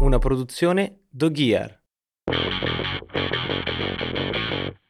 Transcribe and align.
Una 0.00 0.18
produzione 0.18 1.00
Doghier. 1.10 1.82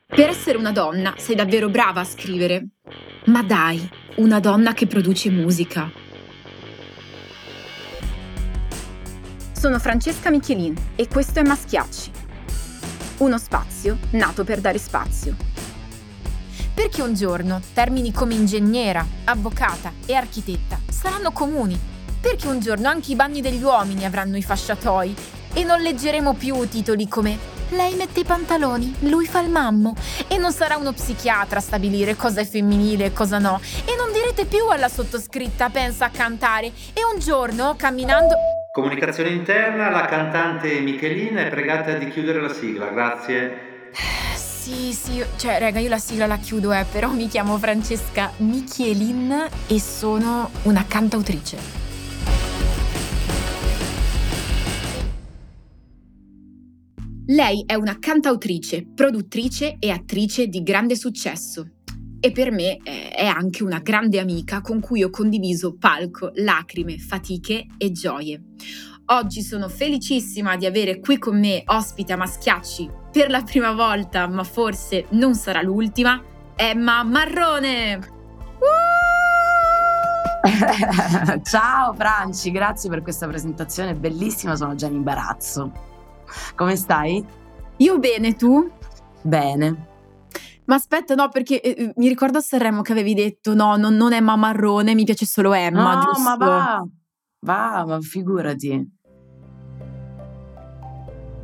Per 0.07 0.29
essere 0.29 0.57
una 0.57 0.71
donna 0.71 1.15
sei 1.17 1.35
davvero 1.35 1.69
brava 1.69 2.03
a 2.03 2.05
scrivere. 2.05 2.69
Ma 3.27 3.43
dai, 3.43 3.91
una 4.17 4.39
donna 4.39 4.73
che 4.73 4.87
produce 4.87 5.31
musica. 5.31 5.91
Sono 9.53 9.81
Francesca 9.81 10.31
Michelin 10.31 10.77
e 10.95 11.09
questo 11.09 11.41
è 11.41 11.43
Maschiacci. 11.43 12.13
Uno 13.19 13.39
spazio 13.39 13.99
nato 14.13 14.45
per 14.45 14.61
dare 14.61 14.79
spazio. 14.79 15.35
Perché 16.73 17.03
un 17.03 17.15
giorno 17.15 17.61
termini 17.73 18.13
come 18.13 18.35
ingegnera, 18.35 19.05
avvocata 19.25 19.93
e 20.07 20.15
architetta 20.15 20.79
saranno 20.89 21.33
comuni. 21.33 21.94
Perché 22.25 22.49
un 22.49 22.59
giorno 22.59 22.89
anche 22.89 23.13
i 23.13 23.17
bagni 23.17 23.43
degli 23.43 23.63
uomini 23.63 24.07
avranno 24.07 24.39
i 24.39 24.43
fasciatoi 24.43 25.15
e 25.53 25.63
non 25.63 25.83
leggeremo 25.83 26.33
più 26.33 26.67
titoli 26.67 27.07
come 27.07 27.53
lei 27.69 27.95
mette 27.97 28.21
i 28.21 28.25
pantaloni, 28.25 28.95
lui 29.01 29.27
fa 29.27 29.41
il 29.41 29.51
mammo. 29.51 29.95
E 30.27 30.39
non 30.39 30.51
sarà 30.51 30.79
uno 30.79 30.93
psichiatra 30.93 31.59
a 31.59 31.63
stabilire 31.63 32.17
cosa 32.17 32.41
è 32.41 32.47
femminile 32.47 33.07
e 33.07 33.13
cosa 33.13 33.39
no. 33.39 33.61
E 33.85 33.95
non 33.95 34.11
direte 34.11 34.47
più 34.47 34.67
alla 34.69 34.89
sottoscritta 34.89 35.69
pensa 35.69 36.07
a 36.07 36.09
cantare. 36.09 36.69
E 36.95 37.05
un 37.13 37.21
giorno, 37.21 37.75
camminando... 37.77 38.35
Comunicazione 38.73 39.29
interna, 39.29 39.91
la 39.91 40.07
cantante 40.07 40.81
Michelin 40.81 41.37
è 41.37 41.49
pregata 41.49 41.93
di 41.93 42.09
chiudere 42.09 42.41
la 42.41 42.53
sigla, 42.53 42.87
grazie. 42.87 43.91
Sì, 44.35 44.95
sì, 44.95 45.23
cioè, 45.37 45.59
raga, 45.59 45.79
io 45.79 45.91
la 45.91 45.99
sigla 45.99 46.27
la 46.27 46.39
chiudo, 46.39 46.73
eh, 46.73 46.87
però 46.91 47.11
mi 47.11 47.29
chiamo 47.29 47.59
Francesca 47.59 48.33
Michelin 48.39 49.47
e 49.67 49.79
sono 49.79 50.51
una 50.63 50.87
cantautrice. 50.89 51.84
Lei 57.29 57.65
è 57.65 57.73
una 57.73 57.99
cantautrice, 57.99 58.85
produttrice 58.95 59.77
e 59.79 59.91
attrice 59.91 60.47
di 60.49 60.63
grande 60.63 60.95
successo. 60.95 61.67
E 62.21 62.33
per 62.33 62.51
me 62.51 62.77
eh, 62.83 63.09
è 63.13 63.25
anche 63.25 63.63
una 63.63 63.79
grande 63.79 64.21
amica 64.21 64.61
con 64.61 64.79
cui 64.79 65.03
ho 65.03 65.09
condiviso 65.09 65.75
palco, 65.75 66.33
lacrime, 66.35 66.99
fatiche 66.99 67.65
e 67.79 67.93
gioie. 67.93 68.43
Oggi 69.07 69.41
sono 69.41 69.71
felicissima 69.71 70.57
di 70.57 70.67
avere 70.67 71.01
qui 71.01 71.17
con 71.19 71.39
me 71.39 71.63
ospite 71.65 72.13
a 72.13 72.19
Maschiacci 72.19 72.91
per 73.11 73.31
la 73.31 73.41
prima 73.43 73.73
volta, 73.73 74.29
ma 74.29 74.45
forse 74.45 75.07
non 75.13 75.35
sarà 75.35 75.63
l'ultima, 75.63 76.23
Emma 76.55 77.03
Marrone. 77.05 78.13
Ciao 81.43 81.95
Franci, 81.95 82.51
grazie 82.51 82.91
per 82.91 83.01
questa 83.01 83.27
presentazione 83.27 83.95
bellissima, 83.95 84.57
sono 84.57 84.75
già 84.75 84.89
in 84.89 84.97
imbarazzo. 84.97 85.93
Come 86.55 86.77
stai? 86.77 87.25
Io 87.79 87.99
bene, 87.99 88.35
tu? 88.35 88.71
Bene. 89.23 89.93
Ma 90.67 90.77
aspetta, 90.77 91.15
no, 91.15 91.29
perché 91.29 91.61
eh, 91.61 91.93
mi 91.97 92.09
ricordo 92.09 92.39
a 92.39 92.41
Sanremo 92.41 92.83
che 92.83 92.93
avevi 92.93 93.15
detto 93.15 93.55
no, 93.55 93.77
non, 93.77 93.97
non 93.97 94.13
Emma 94.13 94.37
Marrone, 94.37 94.95
mi 94.95 95.05
piace 95.05 95.27
solo 95.27 95.53
Emma, 95.53 95.95
no, 95.95 96.01
giusto? 96.01 96.23
ma 96.23 96.37
va, 96.37 96.87
va, 97.41 97.85
ma 97.87 98.01
figurati. 98.01 98.93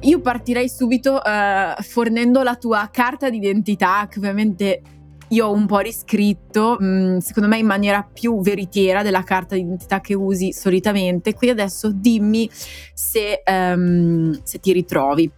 Io 0.02 0.20
partirei 0.22 0.70
subito 0.70 1.22
eh, 1.22 1.74
fornendo 1.80 2.42
la 2.42 2.56
tua 2.56 2.88
carta 2.90 3.28
d'identità, 3.28 4.06
che 4.08 4.18
ovviamente 4.18 4.82
io 5.30 5.46
ho 5.46 5.52
un 5.52 5.66
po' 5.66 5.78
riscritto, 5.78 6.76
mh, 6.78 6.86
mm, 6.86 7.16
secondo 7.18 7.48
me 7.48 7.58
in 7.58 7.66
maniera 7.66 8.02
più 8.02 8.40
veritiera 8.40 9.02
della 9.02 9.22
carta 9.22 9.54
d'identità 9.54 10.00
che 10.00 10.14
usi 10.14 10.52
solitamente. 10.52 11.34
Qui 11.34 11.50
adesso 11.50 11.90
dimmi 11.92 12.50
se, 12.92 13.42
um, 13.46 14.40
se 14.42 14.58
ti 14.58 14.72
ritrovi. 14.72 15.30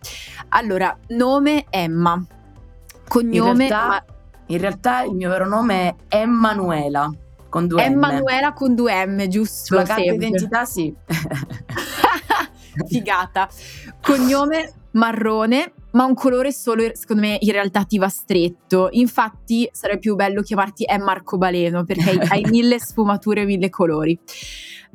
Allora, 0.50 0.97
nome 1.08 1.66
Emma, 1.69 2.25
cognome... 3.08 3.64
In 3.64 3.69
realtà, 3.69 4.04
in 4.47 4.58
realtà 4.58 5.03
il 5.03 5.14
mio 5.14 5.28
vero 5.28 5.47
nome 5.47 5.97
è 6.09 6.16
Emanuela. 6.16 7.10
Con 7.48 7.66
due 7.66 7.84
Emanuela 7.84 8.54
con 8.54 8.74
due 8.74 9.04
M, 9.04 9.28
giusto? 9.28 9.64
Sulla 9.64 9.82
carta 9.82 10.10
d'identità 10.10 10.64
sì. 10.64 10.94
Figata. 12.88 13.47
Cognome 14.00 14.72
marrone, 14.92 15.72
ma 15.92 16.04
un 16.04 16.14
colore 16.14 16.53
solo, 16.53 16.91
secondo 16.94 17.22
me, 17.22 17.36
in 17.41 17.53
realtà 17.53 17.84
ti 17.84 17.98
va 17.98 18.08
stretto. 18.08 18.88
Infatti, 18.92 19.69
sarebbe 19.72 20.00
più 20.00 20.14
bello 20.14 20.42
chiamarti 20.42 20.84
Emma 20.84 21.12
Arcobaleno 21.12 21.84
perché 21.84 22.19
hai, 22.28 22.44
mille 22.50 22.78
sfumature, 22.78 23.44
mille 23.44 23.70
colori. 23.70 24.19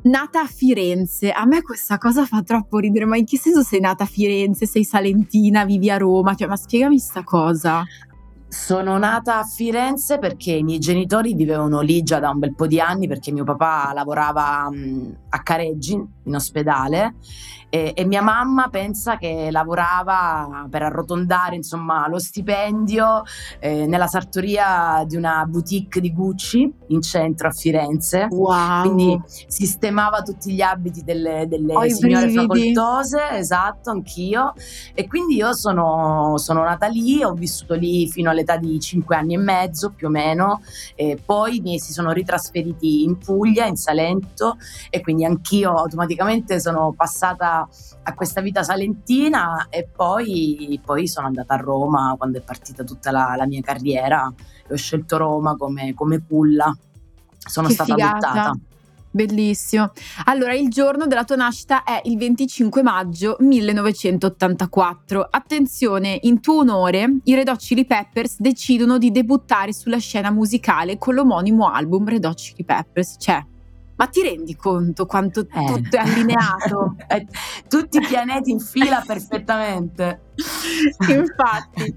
Nata 0.00 0.42
a 0.42 0.46
Firenze, 0.46 1.32
a 1.32 1.44
me 1.44 1.62
questa 1.62 1.98
cosa 1.98 2.24
fa 2.24 2.42
troppo 2.42 2.78
ridere, 2.78 3.04
ma 3.04 3.16
in 3.16 3.24
che 3.24 3.36
senso 3.36 3.62
sei 3.62 3.80
nata 3.80 4.04
a 4.04 4.06
Firenze? 4.06 4.66
Sei 4.66 4.84
salentina, 4.84 5.64
vivi 5.64 5.90
a 5.90 5.96
Roma? 5.96 6.34
Cioè, 6.34 6.46
ma 6.46 6.56
spiegami 6.56 6.98
sta 6.98 7.24
cosa. 7.24 7.84
Sono 8.50 8.96
nata 8.96 9.38
a 9.38 9.44
Firenze 9.44 10.18
perché 10.18 10.52
i 10.52 10.62
miei 10.62 10.78
genitori 10.78 11.34
vivevano 11.34 11.80
lì 11.80 12.02
già 12.02 12.18
da 12.18 12.30
un 12.30 12.38
bel 12.38 12.54
po' 12.54 12.66
di 12.66 12.80
anni 12.80 13.06
perché 13.06 13.30
mio 13.30 13.44
papà 13.44 13.90
lavorava 13.92 14.70
a 15.28 15.42
Careggi 15.42 15.92
in 15.92 16.34
ospedale 16.34 17.16
e, 17.70 17.92
e, 17.94 18.04
mia 18.06 18.22
mamma 18.22 18.68
pensa 18.68 19.18
che 19.18 19.48
lavorava 19.50 20.66
per 20.70 20.82
arrotondare 20.82 21.54
insomma, 21.54 22.08
lo 22.08 22.18
stipendio 22.18 23.22
eh, 23.58 23.86
nella 23.86 24.06
sartoria 24.06 25.04
di 25.06 25.16
una 25.16 25.44
boutique 25.46 26.00
di 26.00 26.12
Gucci 26.12 26.72
in 26.88 27.02
centro 27.02 27.48
a 27.48 27.50
Firenze. 27.50 28.28
Wow. 28.30 28.82
Quindi 28.82 29.22
sistemava 29.26 30.22
tutti 30.22 30.52
gli 30.52 30.62
abiti 30.62 31.02
delle, 31.02 31.46
delle 31.46 31.74
oh, 31.74 31.88
signore 31.88 32.30
facoltose, 32.30 33.30
esatto, 33.32 33.90
anch'io. 33.90 34.54
E 34.94 35.06
quindi 35.06 35.36
io 35.36 35.52
sono, 35.52 36.38
sono, 36.38 36.62
nata 36.62 36.86
lì, 36.86 37.22
ho 37.22 37.34
vissuto 37.34 37.74
lì 37.74 38.08
fino 38.08 38.30
all'età 38.30 38.56
di 38.56 38.78
5 38.80 39.14
anni 39.14 39.34
e 39.34 39.38
mezzo 39.38 39.90
più 39.90 40.06
o 40.06 40.10
meno, 40.10 40.62
e 40.94 41.18
poi 41.22 41.56
i 41.56 41.60
miei 41.60 41.78
si 41.78 41.92
sono 41.92 42.12
ritrasferiti 42.12 43.02
in 43.02 43.18
Puglia, 43.18 43.66
in 43.66 43.76
Salento 43.76 44.56
e 44.90 45.00
quindi 45.00 45.24
anch'io 45.24 45.72
automaticamente 45.72 46.60
sono 46.60 46.94
passata 46.96 47.57
a 47.60 48.14
questa 48.14 48.40
vita 48.40 48.62
salentina 48.62 49.68
e 49.70 49.88
poi, 49.94 50.80
poi, 50.84 51.06
sono 51.06 51.26
andata 51.26 51.54
a 51.54 51.58
Roma 51.58 52.14
quando 52.18 52.38
è 52.38 52.42
partita 52.42 52.84
tutta 52.84 53.10
la, 53.10 53.34
la 53.36 53.46
mia 53.46 53.60
carriera 53.60 54.32
e 54.66 54.72
ho 54.72 54.76
scelto 54.76 55.16
Roma 55.16 55.56
come, 55.56 55.94
come 55.94 56.22
culla. 56.26 56.76
Sono 57.38 57.68
che 57.68 57.74
stata 57.74 57.94
figata. 57.94 58.30
adottata. 58.30 58.58
Bellissimo. 59.10 59.92
Allora, 60.24 60.52
il 60.54 60.68
giorno 60.68 61.06
della 61.06 61.24
tua 61.24 61.36
nascita 61.36 61.82
è 61.82 62.02
il 62.04 62.18
25 62.18 62.82
maggio 62.82 63.36
1984. 63.40 65.26
Attenzione, 65.30 66.18
in 66.22 66.40
tuo 66.40 66.58
onore, 66.58 67.16
i 67.24 67.34
Red 67.34 67.48
Hot 67.48 67.58
Chili 67.58 67.86
Peppers 67.86 68.38
decidono 68.38 68.98
di 68.98 69.10
debuttare 69.10 69.72
sulla 69.72 69.98
scena 69.98 70.30
musicale 70.30 70.98
con 70.98 71.14
l'omonimo 71.14 71.70
album 71.70 72.06
Red 72.06 72.24
Hot 72.26 72.36
Chili 72.36 72.64
Peppers. 72.64 73.16
Cioè, 73.18 73.44
ma 73.98 74.06
ti 74.06 74.22
rendi 74.22 74.54
conto 74.54 75.06
quanto 75.06 75.40
eh. 75.40 75.64
tutto 75.66 75.96
è 75.96 76.00
allineato? 76.00 76.94
Eh, 77.10 77.26
tutti 77.68 77.96
i 77.96 78.00
pianeti 78.00 78.50
in 78.50 78.60
fila 78.60 79.02
perfettamente. 79.06 80.32
Infatti, 81.08 81.94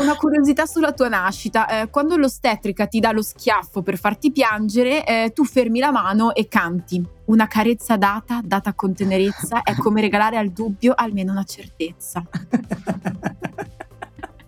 una 0.00 0.16
curiosità 0.16 0.64
sulla 0.64 0.92
tua 0.92 1.08
nascita. 1.08 1.82
Eh, 1.82 1.90
quando 1.90 2.16
l'ostetrica 2.16 2.86
ti 2.86 2.98
dà 2.98 3.12
lo 3.12 3.20
schiaffo 3.20 3.82
per 3.82 3.98
farti 3.98 4.32
piangere, 4.32 5.04
eh, 5.04 5.32
tu 5.34 5.44
fermi 5.44 5.80
la 5.80 5.90
mano 5.90 6.34
e 6.34 6.48
canti. 6.48 7.04
Una 7.26 7.46
carezza 7.46 7.98
data, 7.98 8.40
data 8.42 8.72
con 8.72 8.94
tenerezza, 8.94 9.62
è 9.62 9.74
come 9.74 10.00
regalare 10.00 10.38
al 10.38 10.48
dubbio 10.48 10.94
almeno 10.96 11.32
una 11.32 11.44
certezza. 11.44 12.22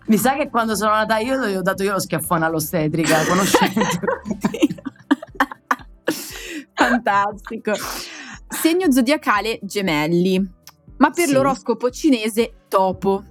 Mi 0.07 0.17
sa 0.17 0.35
che 0.35 0.49
quando 0.49 0.75
sono 0.75 0.91
nata 0.91 1.19
io 1.19 1.47
gli 1.47 1.55
ho 1.55 1.61
dato 1.61 1.83
io 1.83 1.91
lo 1.91 1.99
schiaffone 1.99 2.45
all'ostetrica, 2.45 3.23
conoscendo. 3.25 3.81
Fantastico. 6.77 7.73
Segno 8.47 8.91
zodiacale 8.91 9.59
gemelli, 9.63 10.39
ma 10.97 11.09
per 11.09 11.25
sì. 11.25 11.33
l'oroscopo 11.33 11.89
cinese 11.89 12.65
topo, 12.67 13.23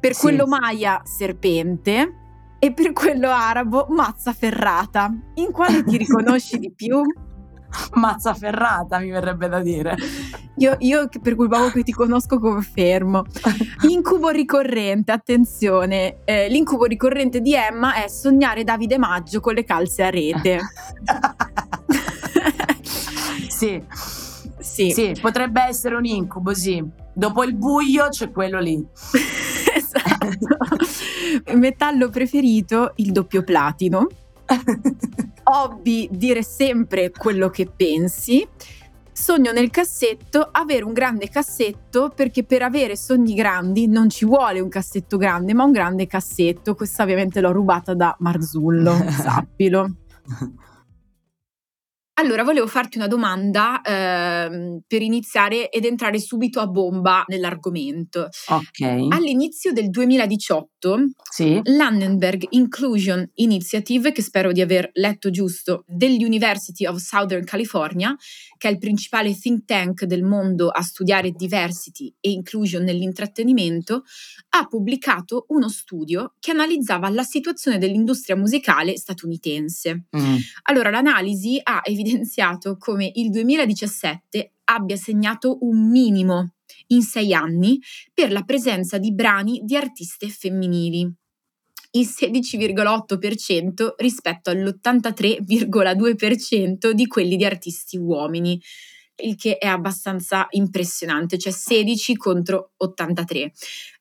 per 0.00 0.14
sì. 0.14 0.20
quello 0.22 0.46
maya 0.46 1.02
serpente 1.04 2.14
e 2.58 2.72
per 2.72 2.92
quello 2.92 3.28
arabo 3.30 3.86
mazza 3.90 4.32
ferrata. 4.32 5.14
In 5.34 5.52
quale 5.52 5.84
ti 5.84 5.98
riconosci 5.98 6.58
di 6.58 6.72
più? 6.72 7.02
Mazza 7.92 8.32
ferrata, 8.32 8.98
mi 8.98 9.10
verrebbe 9.10 9.46
da 9.46 9.60
dire. 9.60 9.94
Io, 10.56 10.74
io 10.78 11.06
per 11.20 11.34
quel 11.34 11.50
poco 11.50 11.68
che 11.68 11.82
ti 11.82 11.92
conosco 11.92 12.40
confermo. 12.40 13.24
Incubo 13.88 14.30
ricorrente, 14.30 15.12
attenzione, 15.12 16.20
eh, 16.24 16.48
l'incubo 16.48 16.86
ricorrente 16.86 17.42
di 17.42 17.54
Emma 17.54 18.02
è 18.02 18.08
sognare 18.08 18.64
Davide 18.64 18.96
Maggio 18.96 19.40
con 19.40 19.52
le 19.52 19.64
calze 19.64 20.02
a 20.02 20.08
rete. 20.08 20.60
sì. 23.58 23.82
Sì. 24.60 24.90
sì, 24.90 25.16
potrebbe 25.20 25.62
essere 25.62 25.96
un 25.96 26.04
incubo, 26.04 26.54
sì. 26.54 26.84
Dopo 27.12 27.42
il 27.42 27.54
buio 27.54 28.08
c'è 28.08 28.30
quello 28.30 28.60
lì. 28.60 28.84
esatto. 29.74 31.56
Metallo 31.56 32.08
preferito, 32.08 32.92
il 32.96 33.10
doppio 33.10 33.42
platino. 33.42 34.06
Hobby, 35.44 36.08
dire 36.12 36.42
sempre 36.42 37.10
quello 37.10 37.48
che 37.50 37.66
pensi. 37.74 38.46
Sogno 39.10 39.50
nel 39.50 39.70
cassetto, 39.70 40.48
avere 40.52 40.84
un 40.84 40.92
grande 40.92 41.28
cassetto 41.28 42.12
perché 42.14 42.44
per 42.44 42.62
avere 42.62 42.94
sogni 42.94 43.34
grandi 43.34 43.88
non 43.88 44.08
ci 44.08 44.24
vuole 44.24 44.60
un 44.60 44.68
cassetto 44.68 45.16
grande, 45.16 45.54
ma 45.54 45.64
un 45.64 45.72
grande 45.72 46.06
cassetto. 46.06 46.76
Questa 46.76 47.02
ovviamente 47.02 47.40
l'ho 47.40 47.50
rubata 47.50 47.94
da 47.94 48.14
Marzullo, 48.20 48.94
sappilo. 49.10 49.90
Allora, 52.18 52.42
volevo 52.42 52.66
farti 52.66 52.98
una 52.98 53.06
domanda 53.06 53.80
ehm, 53.80 54.80
per 54.88 55.02
iniziare 55.02 55.70
ed 55.70 55.84
entrare 55.84 56.18
subito 56.18 56.58
a 56.58 56.66
bomba 56.66 57.22
nell'argomento. 57.28 58.28
Ok. 58.48 59.06
All'inizio 59.10 59.72
del 59.72 59.88
2018, 59.88 60.98
sì. 61.30 61.60
l'Annenberg 61.62 62.44
Inclusion 62.50 63.24
Initiative, 63.34 64.10
che 64.10 64.22
spero 64.22 64.50
di 64.50 64.60
aver 64.60 64.90
letto 64.94 65.30
giusto, 65.30 65.84
dell'University 65.86 66.86
of 66.86 66.96
Southern 66.96 67.44
California, 67.44 68.16
che 68.58 68.68
è 68.68 68.70
il 68.70 68.78
principale 68.78 69.34
think 69.34 69.64
tank 69.64 70.04
del 70.04 70.22
mondo 70.22 70.68
a 70.68 70.82
studiare 70.82 71.30
diversity 71.30 72.14
e 72.20 72.30
inclusion 72.30 72.82
nell'intrattenimento, 72.82 74.02
ha 74.50 74.66
pubblicato 74.66 75.46
uno 75.48 75.70
studio 75.70 76.34
che 76.38 76.50
analizzava 76.50 77.08
la 77.08 77.22
situazione 77.22 77.78
dell'industria 77.78 78.36
musicale 78.36 78.96
statunitense. 78.98 80.06
Mm. 80.14 80.36
Allora, 80.64 80.90
l'analisi 80.90 81.58
ha 81.62 81.80
evidenziato 81.84 82.76
come 82.76 83.10
il 83.14 83.30
2017 83.30 84.52
abbia 84.64 84.96
segnato 84.96 85.58
un 85.62 85.88
minimo 85.88 86.52
in 86.88 87.02
sei 87.02 87.32
anni 87.32 87.80
per 88.12 88.30
la 88.32 88.42
presenza 88.42 88.98
di 88.98 89.14
brani 89.14 89.60
di 89.64 89.76
artiste 89.76 90.28
femminili 90.28 91.10
il 91.92 92.06
16,8% 92.06 93.94
rispetto 93.96 94.50
all'83,2% 94.50 96.90
di 96.90 97.06
quelli 97.06 97.36
di 97.36 97.44
artisti 97.44 97.96
uomini, 97.96 98.60
il 99.22 99.36
che 99.36 99.58
è 99.58 99.66
abbastanza 99.66 100.46
impressionante, 100.50 101.38
cioè 101.38 101.52
16 101.52 102.16
contro 102.16 102.72
83. 102.76 103.52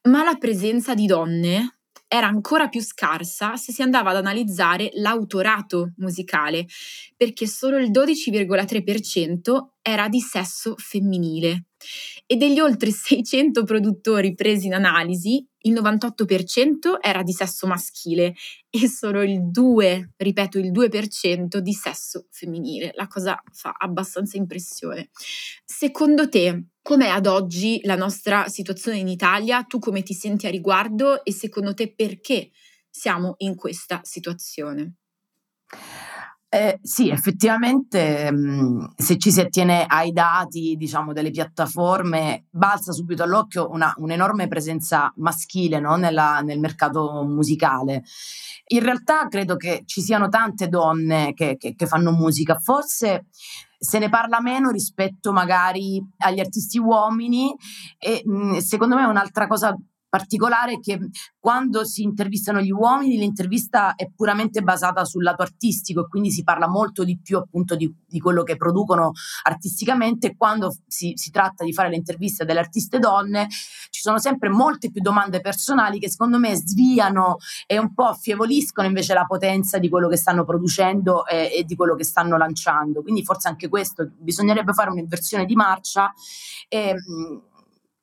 Ma 0.04 0.24
la 0.24 0.36
presenza 0.36 0.94
di 0.94 1.06
donne 1.06 1.80
era 2.08 2.28
ancora 2.28 2.70
più 2.70 2.82
scarsa 2.82 3.58
se 3.58 3.74
si 3.74 3.82
andava 3.82 4.12
ad 4.12 4.18
analizzare 4.18 4.92
l'autorato 4.94 5.94
musicale, 5.98 6.66
perché 7.16 7.48
solo 7.48 7.78
il 7.78 7.92
12,3% 7.92 9.68
era 9.82 10.08
di 10.08 10.22
sesso 10.22 10.76
femminile. 10.78 11.66
E 12.26 12.36
degli 12.36 12.60
oltre 12.60 12.92
600 12.92 13.64
produttori 13.64 14.36
presi 14.36 14.68
in 14.68 14.74
analisi, 14.74 15.46
il 15.60 15.74
98% 15.74 16.98
era 17.00 17.24
di 17.24 17.32
sesso 17.32 17.68
maschile 17.68 18.36
e 18.70 18.88
solo 18.88 19.22
il 19.24 19.50
2, 19.50 20.14
ripeto, 20.16 20.58
il 20.58 20.72
2% 20.72 21.58
di 21.58 21.74
sesso 21.74 22.28
femminile. 22.30 22.92
La 22.96 23.08
cosa 23.08 23.42
fa 23.52 23.76
abbastanza 23.78 24.38
impressione. 24.38 25.10
Secondo 25.66 26.30
te, 26.30 26.68
com'è 26.82 27.08
ad 27.08 27.28
oggi 27.28 27.80
la 27.84 27.96
nostra 27.96 28.48
situazione 28.48 28.98
in 28.98 29.08
Italia? 29.08 29.64
Tu 29.64 29.80
come 29.80 30.04
ti 30.04 30.14
senti 30.14 30.48
a 30.48 30.52
riguardo 30.52 31.24
e 31.24 31.32
secondo 31.32 31.74
te 31.74 31.94
perché 31.94 32.50
siamo 32.90 33.36
in 33.40 33.56
questa 33.56 34.02
situazione? 34.04 34.96
Eh, 36.50 36.80
sì, 36.82 37.10
effettivamente 37.10 38.32
mh, 38.32 38.38
mm, 38.38 38.86
se 38.96 39.18
ci 39.18 39.32
si 39.32 39.42
attiene 39.42 39.84
ai 39.86 40.14
dati 40.14 40.76
diciamo, 40.78 41.12
delle 41.12 41.30
piattaforme, 41.30 42.46
balza 42.50 42.94
subito 42.94 43.24
all'occhio 43.24 43.70
una, 43.70 43.94
un'enorme 43.98 44.48
presenza 44.48 45.12
maschile 45.18 45.82
no? 45.82 45.98
Nella, 45.98 46.40
nel 46.40 46.60
mercato 46.60 47.24
musicale. 47.26 48.04
In 48.68 48.80
realtà 48.82 49.28
credo 49.28 49.58
che 49.58 49.84
ci 49.86 50.02
siano 50.02 50.30
tante 50.30 50.70
donne 50.70 51.34
che, 51.34 51.58
che, 51.58 51.76
che 51.76 51.86
fanno 51.86 52.12
musica, 52.12 52.58
forse 52.58 53.26
se 53.78 54.00
ne 54.00 54.08
parla 54.08 54.42
meno 54.42 54.70
rispetto 54.70 55.34
magari 55.34 56.02
agli 56.20 56.40
artisti 56.40 56.80
uomini 56.80 57.54
e 57.98 58.22
mh, 58.24 58.32
mm, 58.32 58.58
secondo 58.58 58.96
me 58.96 59.04
un'altra 59.04 59.48
cosa 59.48 59.76
particolare 60.10 60.80
che 60.80 61.00
quando 61.40 61.86
si 61.86 62.02
intervistano 62.02 62.62
gli 62.62 62.72
uomini 62.72 63.18
l'intervista 63.18 63.96
è 63.96 64.10
puramente 64.14 64.62
basata 64.62 65.06
sul 65.06 65.24
lato 65.24 65.42
artistico 65.42 66.02
e 66.02 66.08
quindi 66.08 66.32
si 66.32 66.44
parla 66.44 66.68
molto 66.68 67.04
di 67.04 67.20
più 67.20 67.38
appunto 67.38 67.76
di, 67.76 67.94
di 68.06 68.20
quello 68.20 68.44
che 68.44 68.56
producono 68.56 69.12
artisticamente. 69.44 70.36
Quando 70.36 70.76
si, 70.88 71.14
si, 71.16 71.32
tratta 71.32 71.64
di 71.64 71.74
fare 71.74 71.90
le 71.90 71.96
interviste 71.96 72.46
delle 72.46 72.60
artiste 72.60 73.00
donne 73.00 73.48
ci 73.90 74.02
sono 74.02 74.18
sempre 74.20 74.50
molte 74.50 74.92
più 74.92 75.02
domande 75.02 75.42
personali 75.42 76.00
che 76.00 76.10
secondo 76.10 76.38
me 76.38 76.56
sviano 76.56 77.38
e 77.66 77.78
un 77.78 77.94
po' 77.94 78.06
affievoliscono 78.06 78.88
invece 78.88 79.14
la 79.14 79.26
potenza 79.26 79.78
di 79.78 79.90
quello 79.90 80.08
che 80.08 80.18
stanno 80.18 80.46
producendo 80.46 81.26
e, 81.26 81.52
e 81.54 81.64
di 81.64 81.76
quello 81.76 81.96
che 81.96 82.04
stanno 82.04 82.38
lanciando. 82.38 83.02
Quindi 83.02 83.24
forse 83.24 83.48
anche 83.48 83.70
questo 83.70 84.10
bisognerebbe 84.18 84.74
fare 84.74 84.90
un'inversione 84.90 85.46
di 85.46 85.56
marcia 85.56 86.14
e, 86.68 86.96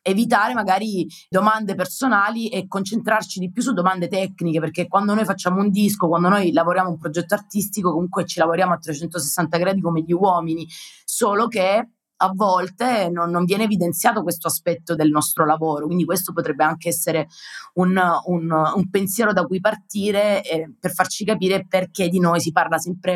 evitare 0.06 0.52
magari 0.52 1.08
domande 1.30 1.74
personali 1.74 2.48
e 2.48 2.68
concentrarci 2.68 3.40
di 3.40 3.50
più 3.50 3.62
su 3.62 3.72
domande 3.72 4.06
tecniche, 4.06 4.60
perché 4.60 4.86
quando 4.86 5.14
noi 5.14 5.24
facciamo 5.24 5.60
un 5.60 5.70
disco, 5.70 6.08
quando 6.08 6.28
noi 6.28 6.52
lavoriamo 6.52 6.90
un 6.90 6.98
progetto 6.98 7.34
artistico, 7.34 7.90
comunque 7.90 8.26
ci 8.26 8.38
lavoriamo 8.38 8.74
a 8.74 8.78
360 8.78 9.56
gradi 9.56 9.80
come 9.80 10.02
gli 10.02 10.12
uomini, 10.12 10.68
solo 11.04 11.48
che 11.48 11.88
a 12.16 12.32
volte 12.34 13.08
non, 13.10 13.30
non, 13.30 13.44
viene 13.44 13.64
evidenziato 13.64 14.22
questo 14.22 14.46
aspetto 14.46 14.94
del 14.94 15.08
nostro 15.08 15.46
lavoro, 15.46 15.86
quindi 15.86 16.04
questo 16.04 16.32
potrebbe 16.32 16.64
anche 16.64 16.90
essere 16.90 17.28
un, 17.74 17.98
un, 18.26 18.50
un 18.50 18.90
pensiero 18.90 19.32
da 19.32 19.44
cui 19.44 19.60
partire 19.60 20.42
eh, 20.44 20.70
per 20.78 20.92
farci 20.92 21.24
capire 21.24 21.66
perché 21.66 22.08
di 22.08 22.20
noi 22.20 22.40
si 22.40 22.52
parla 22.52 22.78
sempre 22.78 23.12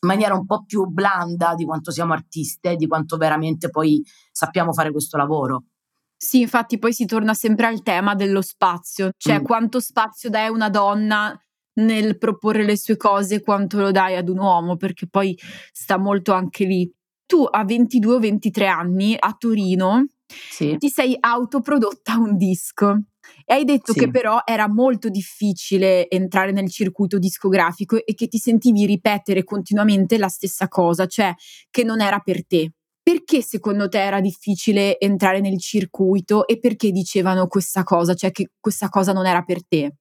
in 0.00 0.08
maniera 0.08 0.34
un 0.34 0.46
po' 0.46 0.64
più 0.64 0.84
blanda 0.84 1.54
di 1.54 1.64
quanto 1.64 1.90
siamo 1.90 2.12
artiste, 2.12 2.76
di 2.76 2.86
quanto 2.86 3.16
veramente 3.16 3.70
poi 3.70 4.04
sappiamo 4.30 4.72
fare 4.72 4.92
questo 4.92 5.16
lavoro. 5.16 5.64
Sì, 6.20 6.40
infatti 6.40 6.78
poi 6.78 6.92
si 6.92 7.06
torna 7.06 7.32
sempre 7.32 7.66
al 7.66 7.82
tema 7.82 8.16
dello 8.16 8.42
spazio, 8.42 9.10
cioè 9.16 9.40
mm. 9.40 9.44
quanto 9.44 9.78
spazio 9.78 10.28
dai 10.28 10.46
a 10.46 10.50
una 10.50 10.68
donna 10.68 11.40
nel 11.74 12.18
proporre 12.18 12.64
le 12.64 12.76
sue 12.76 12.96
cose, 12.96 13.40
quanto 13.40 13.78
lo 13.78 13.92
dai 13.92 14.16
ad 14.16 14.28
un 14.28 14.38
uomo, 14.38 14.76
perché 14.76 15.06
poi 15.08 15.38
sta 15.70 15.96
molto 15.96 16.32
anche 16.32 16.64
lì. 16.64 16.92
Tu 17.24 17.46
a 17.48 17.64
22 17.64 18.14
o 18.14 18.18
23 18.18 18.66
anni 18.66 19.14
a 19.16 19.32
Torino 19.38 20.06
sì. 20.50 20.76
ti 20.76 20.88
sei 20.88 21.16
autoprodotta 21.18 22.16
un 22.16 22.36
disco 22.36 22.96
e 23.44 23.54
hai 23.54 23.64
detto 23.64 23.92
sì. 23.92 24.00
che 24.00 24.10
però 24.10 24.40
era 24.44 24.68
molto 24.68 25.08
difficile 25.08 26.08
entrare 26.08 26.52
nel 26.52 26.70
circuito 26.70 27.18
discografico 27.18 28.04
e 28.04 28.14
che 28.14 28.28
ti 28.28 28.38
sentivi 28.38 28.86
ripetere 28.86 29.44
continuamente 29.44 30.18
la 30.18 30.28
stessa 30.28 30.68
cosa, 30.68 31.06
cioè 31.06 31.32
che 31.70 31.84
non 31.84 32.00
era 32.00 32.18
per 32.18 32.46
te. 32.46 32.72
Perché 33.08 33.40
secondo 33.40 33.88
te 33.88 34.02
era 34.02 34.20
difficile 34.20 34.98
entrare 35.00 35.40
nel 35.40 35.58
circuito 35.58 36.46
e 36.46 36.58
perché 36.58 36.90
dicevano 36.90 37.46
questa 37.46 37.82
cosa, 37.82 38.12
cioè 38.12 38.30
che 38.30 38.50
questa 38.60 38.90
cosa 38.90 39.14
non 39.14 39.24
era 39.24 39.40
per 39.40 39.66
te? 39.66 39.94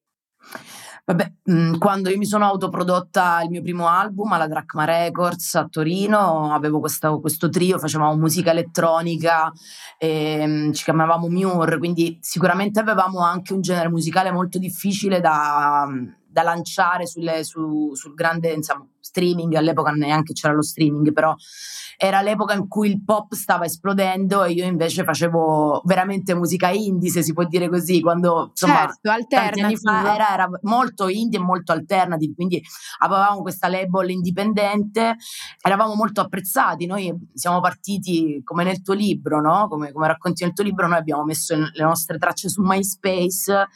Vabbè, 1.06 1.36
quando 1.80 2.10
io 2.10 2.18
mi 2.18 2.26
sono 2.26 2.44
autoprodotta 2.44 3.42
il 3.44 3.50
mio 3.50 3.62
primo 3.62 3.88
album 3.88 4.34
alla 4.34 4.50
Drachma 4.50 4.84
Records 4.84 5.56
a 5.56 5.70
Torino, 5.70 6.54
avevo 6.54 6.82
questa, 6.82 7.10
questo 7.16 7.48
trio, 7.48 7.80
facevamo 7.80 8.14
musica 8.18 8.52
elettronica, 8.52 9.54
e, 9.98 10.46
mm, 10.46 10.72
ci 10.74 10.84
chiamavamo 10.84 11.30
Mure, 11.30 11.78
quindi 11.78 12.18
sicuramente 12.20 12.82
avevamo 12.82 13.20
anche 13.20 13.54
un 13.54 13.62
genere 13.62 13.88
musicale 13.88 14.32
molto 14.34 14.58
difficile 14.60 15.22
da, 15.22 15.88
da 16.28 16.44
lanciare 16.44 17.08
sulle, 17.08 17.46
su, 17.46 17.94
sul 17.94 18.14
grande 18.14 18.52
insomma, 18.52 18.86
streaming, 19.08 19.54
all'epoca 19.56 19.92
neanche 19.92 20.34
c'era 20.34 20.54
lo 20.54 20.62
streaming, 20.62 21.14
però 21.14 21.34
era 22.00 22.22
l'epoca 22.22 22.54
in 22.54 22.68
cui 22.68 22.90
il 22.90 23.04
pop 23.04 23.34
stava 23.34 23.66
esplodendo 23.66 24.44
e 24.44 24.52
io 24.52 24.66
invece 24.66 25.04
facevo 25.04 25.82
veramente 25.86 26.36
musica 26.36 26.70
indie, 26.70 27.10
se 27.10 27.24
si 27.24 27.34
può 27.34 27.44
dire 27.46 27.70
così, 27.70 28.02
quando 28.02 28.50
insomma 28.52 28.94
certo, 29.02 29.26
tanti 29.28 29.36
anni 29.36 29.76
fa 29.78 30.14
era, 30.14 30.32
era, 30.32 30.50
molto 30.62 31.08
indie 31.08 31.40
e 31.40 31.42
molto 31.42 31.72
alternative, 31.72 32.36
quindi 32.36 32.62
avevamo 33.00 33.42
questa 33.42 33.68
label 33.68 34.12
indipendente, 34.12 35.16
eravamo 35.60 35.96
molto 35.96 36.22
apprezzati, 36.22 36.86
noi 36.86 37.12
siamo 37.34 37.62
partiti 37.62 38.42
come 38.44 38.64
nel 38.64 38.84
tuo 38.84 38.94
libro, 38.94 39.42
no? 39.42 39.68
come, 39.68 39.92
come 39.92 40.06
racconti 40.06 40.44
nel 40.44 40.54
tuo 40.54 40.64
libro, 40.64 40.88
noi 40.88 41.00
abbiamo 41.00 41.24
messo 41.24 41.56
le 41.56 41.84
nostre 41.84 42.20
tracce 42.20 42.48
su 42.48 42.62
MySpace, 42.62 43.68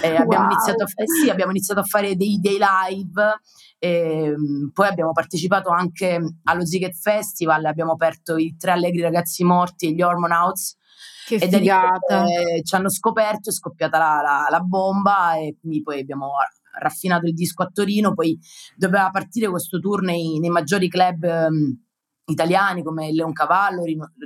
eh, 0.00 0.12
wow. 0.12 0.20
abbiamo, 0.20 0.44
iniziato 0.44 0.84
a, 0.84 0.86
eh 0.94 1.08
sì, 1.08 1.28
abbiamo 1.28 1.50
iniziato 1.50 1.80
a 1.80 1.84
fare 1.84 2.14
dei, 2.14 2.38
dei 2.40 2.58
live 2.58 3.40
E, 3.84 4.32
ehm, 4.32 4.70
poi 4.72 4.88
abbiamo 4.88 5.12
partecipato 5.12 5.68
anche 5.68 6.18
allo 6.44 6.64
Ziget 6.64 6.96
Festival, 6.96 7.66
abbiamo 7.66 7.92
aperto 7.92 8.38
i 8.38 8.56
Tre 8.56 8.70
Allegri 8.70 9.02
Ragazzi 9.02 9.44
Morti 9.44 9.88
e 9.88 9.92
gli 9.92 10.00
Hormonauts. 10.00 10.78
Che 11.26 11.36
ed 11.36 11.54
figata. 11.54 12.24
Eh, 12.24 12.62
ci 12.62 12.74
hanno 12.74 12.90
scoperto, 12.90 13.50
è 13.50 13.52
scoppiata 13.52 13.98
la, 13.98 14.20
la, 14.22 14.46
la 14.48 14.60
bomba 14.60 15.36
e 15.36 15.56
quindi 15.58 15.82
poi 15.82 16.00
abbiamo 16.00 16.32
raffinato 16.78 17.26
il 17.26 17.34
disco 17.34 17.62
a 17.62 17.70
Torino, 17.72 18.14
poi 18.14 18.38
doveva 18.74 19.10
partire 19.10 19.48
questo 19.48 19.78
tour 19.78 20.02
nei, 20.02 20.38
nei 20.38 20.50
maggiori 20.50 20.88
club 20.88 21.22
um, 21.22 21.82
italiani 22.26 22.82
come 22.82 23.12
Leoncavallo, 23.12 23.84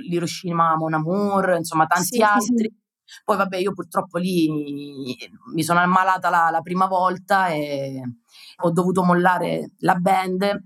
l'Hiroshima 0.09 0.75
Mon 0.77 0.93
Amour, 0.93 1.55
insomma 1.57 1.85
tanti 1.85 2.15
sì, 2.15 2.21
altri. 2.21 2.69
Sì. 2.69 2.77
Poi 3.23 3.37
vabbè, 3.37 3.57
io 3.57 3.73
purtroppo 3.73 4.17
lì 4.17 4.47
mi 5.53 5.63
sono 5.63 5.79
ammalata 5.79 6.29
la, 6.29 6.49
la 6.51 6.61
prima 6.61 6.87
volta 6.87 7.47
e 7.47 8.01
ho 8.57 8.71
dovuto 8.71 9.03
mollare 9.03 9.71
la 9.79 9.95
band. 9.95 10.63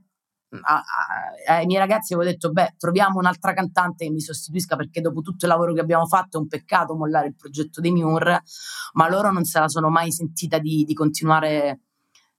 Ai 1.48 1.66
miei 1.66 1.80
ragazzi 1.80 2.14
avevo 2.14 2.30
detto 2.30 2.52
beh 2.52 2.76
troviamo 2.78 3.18
un'altra 3.18 3.54
cantante 3.54 4.06
che 4.06 4.12
mi 4.12 4.22
sostituisca 4.22 4.76
perché 4.76 5.02
dopo 5.02 5.22
tutto 5.22 5.46
il 5.46 5.52
lavoro 5.52 5.74
che 5.74 5.80
abbiamo 5.80 6.06
fatto 6.06 6.38
è 6.38 6.40
un 6.40 6.48
peccato 6.48 6.96
mollare 6.96 7.30
il 7.30 7.36
progetto 7.36 7.82
dei 7.82 7.92
Mur 7.92 8.40
ma 8.94 9.10
loro 9.10 9.32
non 9.32 9.46
se 9.46 9.60
la 9.60 9.68
sono 9.68 9.90
mai 9.90 10.12
sentita 10.12 10.60
di, 10.60 10.84
di 10.84 10.94
continuare 10.94 11.80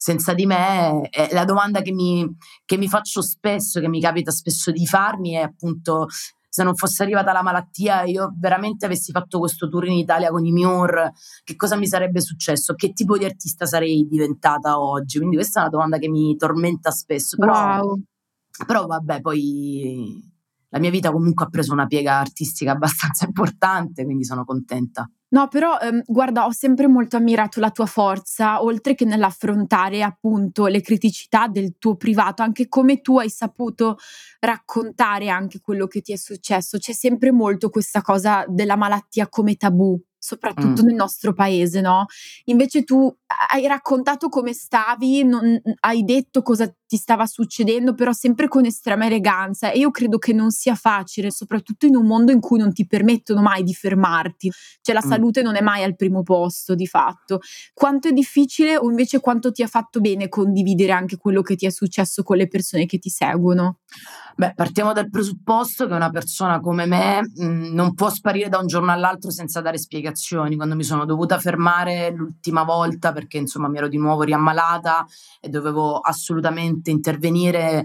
senza 0.04 0.34
di 0.34 0.44
me. 0.44 1.08
E 1.08 1.30
la 1.32 1.46
domanda 1.46 1.80
che 1.80 1.90
mi, 1.90 2.28
che 2.66 2.76
mi 2.76 2.88
faccio 2.88 3.22
spesso 3.22 3.80
che 3.80 3.88
mi 3.88 4.02
capita 4.02 4.30
spesso 4.30 4.70
di 4.70 4.86
farmi 4.86 5.32
è 5.32 5.40
appunto 5.40 6.08
se 6.54 6.62
non 6.62 6.76
fosse 6.76 7.02
arrivata 7.02 7.32
la 7.32 7.42
malattia 7.42 8.04
io 8.04 8.32
veramente 8.38 8.86
avessi 8.86 9.10
fatto 9.10 9.40
questo 9.40 9.68
tour 9.68 9.86
in 9.86 9.94
Italia 9.94 10.30
con 10.30 10.46
i 10.46 10.52
Mur, 10.52 11.10
che 11.42 11.56
cosa 11.56 11.74
mi 11.74 11.88
sarebbe 11.88 12.20
successo? 12.20 12.74
Che 12.74 12.92
tipo 12.92 13.18
di 13.18 13.24
artista 13.24 13.66
sarei 13.66 14.06
diventata 14.08 14.78
oggi? 14.78 15.18
Quindi 15.18 15.34
questa 15.34 15.58
è 15.58 15.62
una 15.62 15.72
domanda 15.72 15.98
che 15.98 16.08
mi 16.08 16.36
tormenta 16.36 16.92
spesso. 16.92 17.36
Però, 17.36 17.52
wow. 17.52 18.00
però 18.68 18.86
vabbè, 18.86 19.20
poi 19.20 20.22
la 20.68 20.78
mia 20.78 20.90
vita 20.90 21.10
comunque 21.10 21.44
ha 21.44 21.48
preso 21.48 21.72
una 21.72 21.88
piega 21.88 22.20
artistica 22.20 22.70
abbastanza 22.70 23.24
importante, 23.26 24.04
quindi 24.04 24.24
sono 24.24 24.44
contenta. 24.44 25.10
No, 25.34 25.48
però 25.48 25.78
ehm, 25.80 26.02
guarda, 26.06 26.46
ho 26.46 26.52
sempre 26.52 26.86
molto 26.86 27.16
ammirato 27.16 27.58
la 27.58 27.72
tua 27.72 27.86
forza, 27.86 28.62
oltre 28.62 28.94
che 28.94 29.04
nell'affrontare 29.04 30.00
appunto 30.00 30.66
le 30.66 30.80
criticità 30.80 31.48
del 31.48 31.74
tuo 31.76 31.96
privato, 31.96 32.42
anche 32.42 32.68
come 32.68 33.00
tu 33.00 33.18
hai 33.18 33.28
saputo 33.28 33.98
raccontare 34.38 35.30
anche 35.30 35.60
quello 35.60 35.88
che 35.88 36.02
ti 36.02 36.12
è 36.12 36.16
successo. 36.16 36.78
C'è 36.78 36.92
sempre 36.92 37.32
molto 37.32 37.68
questa 37.68 38.00
cosa 38.00 38.44
della 38.46 38.76
malattia 38.76 39.28
come 39.28 39.56
tabù 39.56 40.00
soprattutto 40.24 40.82
mm. 40.82 40.86
nel 40.86 40.94
nostro 40.94 41.34
paese, 41.34 41.82
no? 41.82 42.06
Invece 42.44 42.82
tu 42.82 43.14
hai 43.50 43.66
raccontato 43.66 44.30
come 44.30 44.54
stavi, 44.54 45.22
non, 45.22 45.60
hai 45.80 46.02
detto 46.02 46.40
cosa 46.40 46.72
ti 46.94 47.00
stava 47.00 47.26
succedendo, 47.26 47.92
però 47.94 48.12
sempre 48.12 48.46
con 48.46 48.64
estrema 48.64 49.06
eleganza 49.06 49.72
e 49.72 49.78
io 49.78 49.90
credo 49.90 50.18
che 50.18 50.32
non 50.32 50.52
sia 50.52 50.76
facile, 50.76 51.32
soprattutto 51.32 51.86
in 51.86 51.96
un 51.96 52.06
mondo 52.06 52.30
in 52.30 52.38
cui 52.38 52.60
non 52.60 52.72
ti 52.72 52.86
permettono 52.86 53.42
mai 53.42 53.64
di 53.64 53.74
fermarti, 53.74 54.52
cioè 54.80 54.94
la 54.94 55.02
mm. 55.04 55.08
salute 55.08 55.42
non 55.42 55.56
è 55.56 55.60
mai 55.60 55.82
al 55.82 55.96
primo 55.96 56.22
posto 56.22 56.76
di 56.76 56.86
fatto. 56.86 57.40
Quanto 57.72 58.06
è 58.06 58.12
difficile 58.12 58.76
o 58.76 58.88
invece 58.88 59.18
quanto 59.18 59.50
ti 59.50 59.64
ha 59.64 59.66
fatto 59.66 60.00
bene 60.00 60.28
condividere 60.28 60.92
anche 60.92 61.16
quello 61.16 61.42
che 61.42 61.56
ti 61.56 61.66
è 61.66 61.70
successo 61.70 62.22
con 62.22 62.36
le 62.36 62.46
persone 62.46 62.86
che 62.86 62.98
ti 62.98 63.10
seguono? 63.10 63.78
Beh, 64.36 64.52
partiamo 64.56 64.92
dal 64.92 65.10
presupposto 65.10 65.86
che 65.86 65.92
una 65.92 66.10
persona 66.10 66.58
come 66.58 66.86
me 66.86 67.20
mh, 67.22 67.44
mm, 67.44 67.72
non 67.72 67.94
può 67.94 68.10
sparire 68.10 68.48
da 68.48 68.58
un 68.58 68.66
giorno 68.66 68.90
all'altro 68.90 69.30
senza 69.30 69.60
dare 69.60 69.78
spiegazioni. 69.78 70.56
Quando 70.56 70.74
mi 70.74 70.82
sono 70.82 71.04
dovuta 71.04 71.38
fermare 71.38 72.10
l'ultima 72.10 72.64
volta 72.64 73.12
perché 73.12 73.38
insomma 73.38 73.68
mi 73.68 73.78
ero 73.78 73.86
di 73.86 73.96
nuovo 73.96 74.22
riammalata 74.22 75.06
e 75.40 75.48
dovevo 75.48 75.98
assolutamente 75.98 76.83
intervenire 76.90 77.84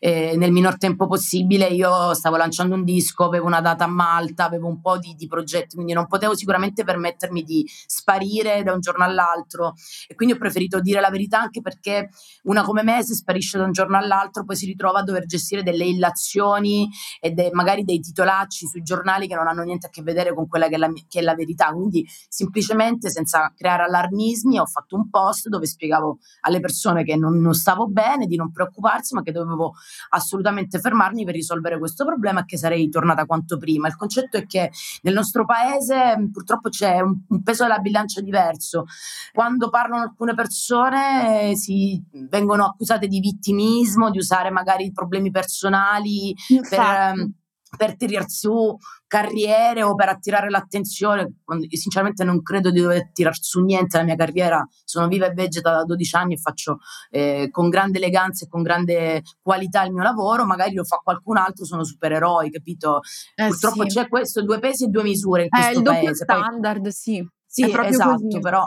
eh, 0.00 0.36
nel 0.36 0.52
minor 0.52 0.76
tempo 0.78 1.06
possibile, 1.06 1.66
io 1.66 2.14
stavo 2.14 2.36
lanciando 2.36 2.74
un 2.74 2.84
disco, 2.84 3.24
avevo 3.24 3.46
una 3.46 3.60
data 3.60 3.84
a 3.84 3.88
Malta, 3.88 4.44
avevo 4.44 4.68
un 4.68 4.80
po' 4.80 4.98
di, 4.98 5.14
di 5.14 5.26
progetti, 5.26 5.74
quindi 5.74 5.92
non 5.92 6.06
potevo 6.06 6.36
sicuramente 6.36 6.84
permettermi 6.84 7.42
di 7.42 7.68
sparire 7.86 8.62
da 8.62 8.72
un 8.72 8.80
giorno 8.80 9.04
all'altro 9.04 9.74
e 10.06 10.14
quindi 10.14 10.34
ho 10.34 10.38
preferito 10.38 10.80
dire 10.80 11.00
la 11.00 11.10
verità 11.10 11.40
anche 11.40 11.60
perché 11.60 12.10
una 12.44 12.62
come 12.62 12.82
me 12.82 13.02
se 13.02 13.14
sparisce 13.14 13.58
da 13.58 13.64
un 13.64 13.72
giorno 13.72 13.96
all'altro 13.96 14.44
poi 14.44 14.56
si 14.56 14.66
ritrova 14.66 15.00
a 15.00 15.02
dover 15.02 15.26
gestire 15.26 15.62
delle 15.62 15.84
illazioni 15.84 16.88
e 17.20 17.30
de, 17.30 17.50
magari 17.52 17.84
dei 17.84 18.00
titolacci 18.00 18.66
sui 18.66 18.82
giornali 18.82 19.26
che 19.26 19.34
non 19.34 19.48
hanno 19.48 19.62
niente 19.62 19.86
a 19.86 19.90
che 19.90 20.02
vedere 20.02 20.34
con 20.34 20.46
quella 20.46 20.68
che 20.68 20.76
è 20.76 20.78
la, 20.78 20.90
che 21.08 21.18
è 21.18 21.22
la 21.22 21.34
verità. 21.34 21.72
Quindi 21.72 22.06
semplicemente 22.28 23.10
senza 23.10 23.52
creare 23.56 23.84
allarmismi 23.84 24.58
ho 24.58 24.66
fatto 24.66 24.96
un 24.96 25.10
post 25.10 25.48
dove 25.48 25.66
spiegavo 25.66 26.18
alle 26.42 26.60
persone 26.60 27.04
che 27.04 27.16
non, 27.16 27.40
non 27.40 27.54
stavo 27.54 27.86
bene, 27.88 28.26
di 28.28 28.36
non 28.36 28.52
preoccuparsi, 28.52 29.14
ma 29.14 29.22
che 29.22 29.32
dovevo 29.32 29.74
assolutamente 30.10 30.78
fermarmi 30.78 31.24
per 31.24 31.34
risolvere 31.34 31.78
questo 31.78 32.04
problema 32.04 32.40
e 32.40 32.44
che 32.44 32.56
sarei 32.56 32.88
tornata 32.88 33.24
quanto 33.26 33.56
prima. 33.56 33.88
Il 33.88 33.96
concetto 33.96 34.36
è 34.36 34.46
che 34.46 34.70
nel 35.02 35.14
nostro 35.14 35.44
paese 35.44 36.28
purtroppo 36.32 36.68
c'è 36.68 37.00
un, 37.00 37.18
un 37.28 37.42
peso 37.42 37.64
della 37.64 37.78
bilancia 37.78 38.20
diverso. 38.20 38.84
Quando 39.32 39.68
parlano 39.70 40.02
alcune 40.02 40.34
persone 40.34 41.50
eh, 41.50 41.56
si 41.56 42.00
vengono 42.28 42.66
accusate 42.66 43.08
di 43.08 43.18
vittimismo, 43.18 44.10
di 44.10 44.18
usare 44.18 44.50
magari 44.50 44.92
problemi 44.92 45.30
personali 45.30 45.46
personali 45.48 46.34
per, 46.68 46.78
ehm, 46.80 47.32
per 47.76 47.96
tirar 47.96 48.28
su 48.28 48.76
carriere 49.06 49.82
o 49.82 49.94
per 49.94 50.08
attirare 50.08 50.50
l'attenzione. 50.50 51.22
Io 51.46 51.78
sinceramente 51.78 52.24
non 52.24 52.42
credo 52.42 52.70
di 52.70 52.80
dover 52.80 53.10
tirar 53.12 53.36
su 53.38 53.62
niente 53.62 53.96
la 53.96 54.04
mia 54.04 54.16
carriera, 54.16 54.66
sono 54.84 55.08
viva 55.08 55.26
e 55.26 55.32
vegeta 55.32 55.72
da 55.72 55.84
12 55.84 56.16
anni 56.16 56.34
e 56.34 56.38
faccio 56.38 56.78
eh, 57.10 57.48
con 57.50 57.68
grande 57.68 57.98
eleganza 57.98 58.44
e 58.44 58.48
con 58.48 58.62
grande 58.62 59.22
qualità 59.40 59.84
il 59.84 59.92
mio 59.92 60.02
lavoro, 60.02 60.44
magari 60.44 60.74
lo 60.74 60.84
fa 60.84 61.00
qualcun 61.02 61.36
altro, 61.36 61.64
sono 61.64 61.84
supereroi, 61.84 62.50
capito? 62.50 63.00
Eh, 63.34 63.48
Purtroppo 63.48 63.88
sì. 63.88 63.96
c'è 63.96 64.08
questo, 64.08 64.42
due 64.42 64.58
pesi 64.58 64.84
e 64.84 64.88
due 64.88 65.02
misure 65.02 65.44
in 65.44 65.48
questo 65.48 65.70
eh, 65.70 65.78
il 65.78 65.82
paese. 65.82 66.24
standard, 66.24 66.82
Poi, 66.82 66.92
sì. 66.92 67.28
Sì, 67.50 67.62
esatto, 67.62 68.26
così. 68.26 68.38
però 68.40 68.62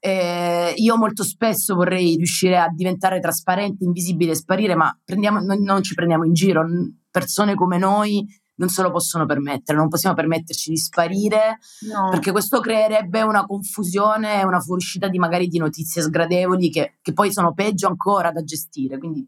eh, 0.00 0.72
io 0.76 0.96
molto 0.96 1.22
spesso 1.22 1.74
vorrei 1.74 2.16
riuscire 2.16 2.58
a 2.58 2.68
diventare 2.68 3.20
trasparente, 3.20 3.84
invisibile, 3.84 4.34
sparire, 4.34 4.74
ma 4.74 4.96
prendiamo, 5.04 5.40
non, 5.40 5.62
non 5.62 5.82
ci 5.82 5.94
prendiamo 5.94 6.24
in 6.24 6.32
giro. 6.32 6.64
Persone 7.16 7.54
come 7.54 7.78
noi 7.78 8.26
non 8.56 8.68
se 8.68 8.82
lo 8.82 8.90
possono 8.90 9.24
permettere, 9.24 9.78
non 9.78 9.88
possiamo 9.88 10.14
permetterci 10.14 10.68
di 10.68 10.76
sparire 10.76 11.58
no. 11.90 12.10
perché 12.10 12.30
questo 12.30 12.60
creerebbe 12.60 13.22
una 13.22 13.46
confusione, 13.46 14.42
una 14.42 14.60
fuoriuscita 14.60 15.08
di 15.08 15.18
magari 15.18 15.48
di 15.48 15.56
notizie 15.56 16.02
sgradevoli 16.02 16.68
che, 16.68 16.98
che, 17.00 17.14
poi 17.14 17.32
sono 17.32 17.54
peggio 17.54 17.86
ancora 17.86 18.30
da 18.32 18.44
gestire. 18.44 18.98
Quindi 18.98 19.26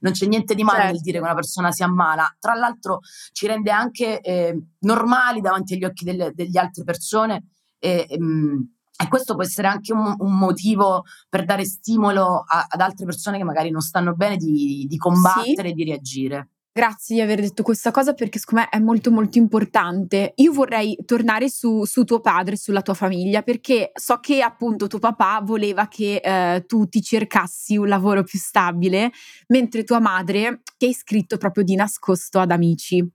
non 0.00 0.12
c'è 0.12 0.26
niente 0.26 0.54
di 0.54 0.62
male 0.62 0.80
certo. 0.80 0.92
nel 0.92 1.02
dire 1.02 1.18
che 1.18 1.24
una 1.24 1.34
persona 1.34 1.72
si 1.72 1.82
ammala. 1.82 2.36
Tra 2.38 2.52
l'altro 2.52 3.00
ci 3.32 3.46
rende 3.46 3.70
anche 3.70 4.20
eh, 4.20 4.62
normali 4.80 5.40
davanti 5.40 5.72
agli 5.72 5.84
occhi 5.84 6.04
delle, 6.04 6.32
delle 6.34 6.58
altre 6.58 6.84
persone. 6.84 7.46
E, 7.78 8.06
e, 8.10 8.20
mm, 8.20 8.60
e 9.02 9.08
questo 9.08 9.32
può 9.32 9.42
essere 9.42 9.68
anche 9.68 9.94
un, 9.94 10.14
un 10.18 10.36
motivo 10.36 11.04
per 11.30 11.46
dare 11.46 11.64
stimolo 11.64 12.44
a, 12.46 12.66
ad 12.68 12.80
altre 12.82 13.06
persone 13.06 13.38
che 13.38 13.44
magari 13.44 13.70
non 13.70 13.80
stanno 13.80 14.14
bene 14.14 14.36
di, 14.36 14.84
di 14.86 14.96
combattere 14.98 15.70
e 15.70 15.72
di 15.72 15.84
reagire. 15.84 16.50
Grazie 16.74 17.16
di 17.16 17.20
aver 17.20 17.38
detto 17.42 17.62
questa 17.62 17.90
cosa 17.90 18.14
perché 18.14 18.38
secondo 18.38 18.64
me 18.64 18.70
è 18.70 18.82
molto 18.82 19.10
molto 19.10 19.36
importante. 19.36 20.32
Io 20.36 20.52
vorrei 20.54 20.96
tornare 21.04 21.50
su, 21.50 21.84
su 21.84 22.04
tuo 22.04 22.20
padre, 22.20 22.56
sulla 22.56 22.80
tua 22.80 22.94
famiglia, 22.94 23.42
perché 23.42 23.90
so 23.92 24.20
che 24.20 24.40
appunto 24.40 24.86
tuo 24.86 24.98
papà 24.98 25.42
voleva 25.44 25.86
che 25.86 26.22
eh, 26.24 26.64
tu 26.66 26.86
ti 26.88 27.02
cercassi 27.02 27.76
un 27.76 27.88
lavoro 27.88 28.22
più 28.22 28.38
stabile, 28.38 29.10
mentre 29.48 29.84
tua 29.84 30.00
madre 30.00 30.62
ti 30.78 30.86
ha 30.86 30.88
iscritto 30.88 31.36
proprio 31.36 31.62
di 31.62 31.74
nascosto 31.74 32.38
ad 32.38 32.50
amici. 32.50 33.06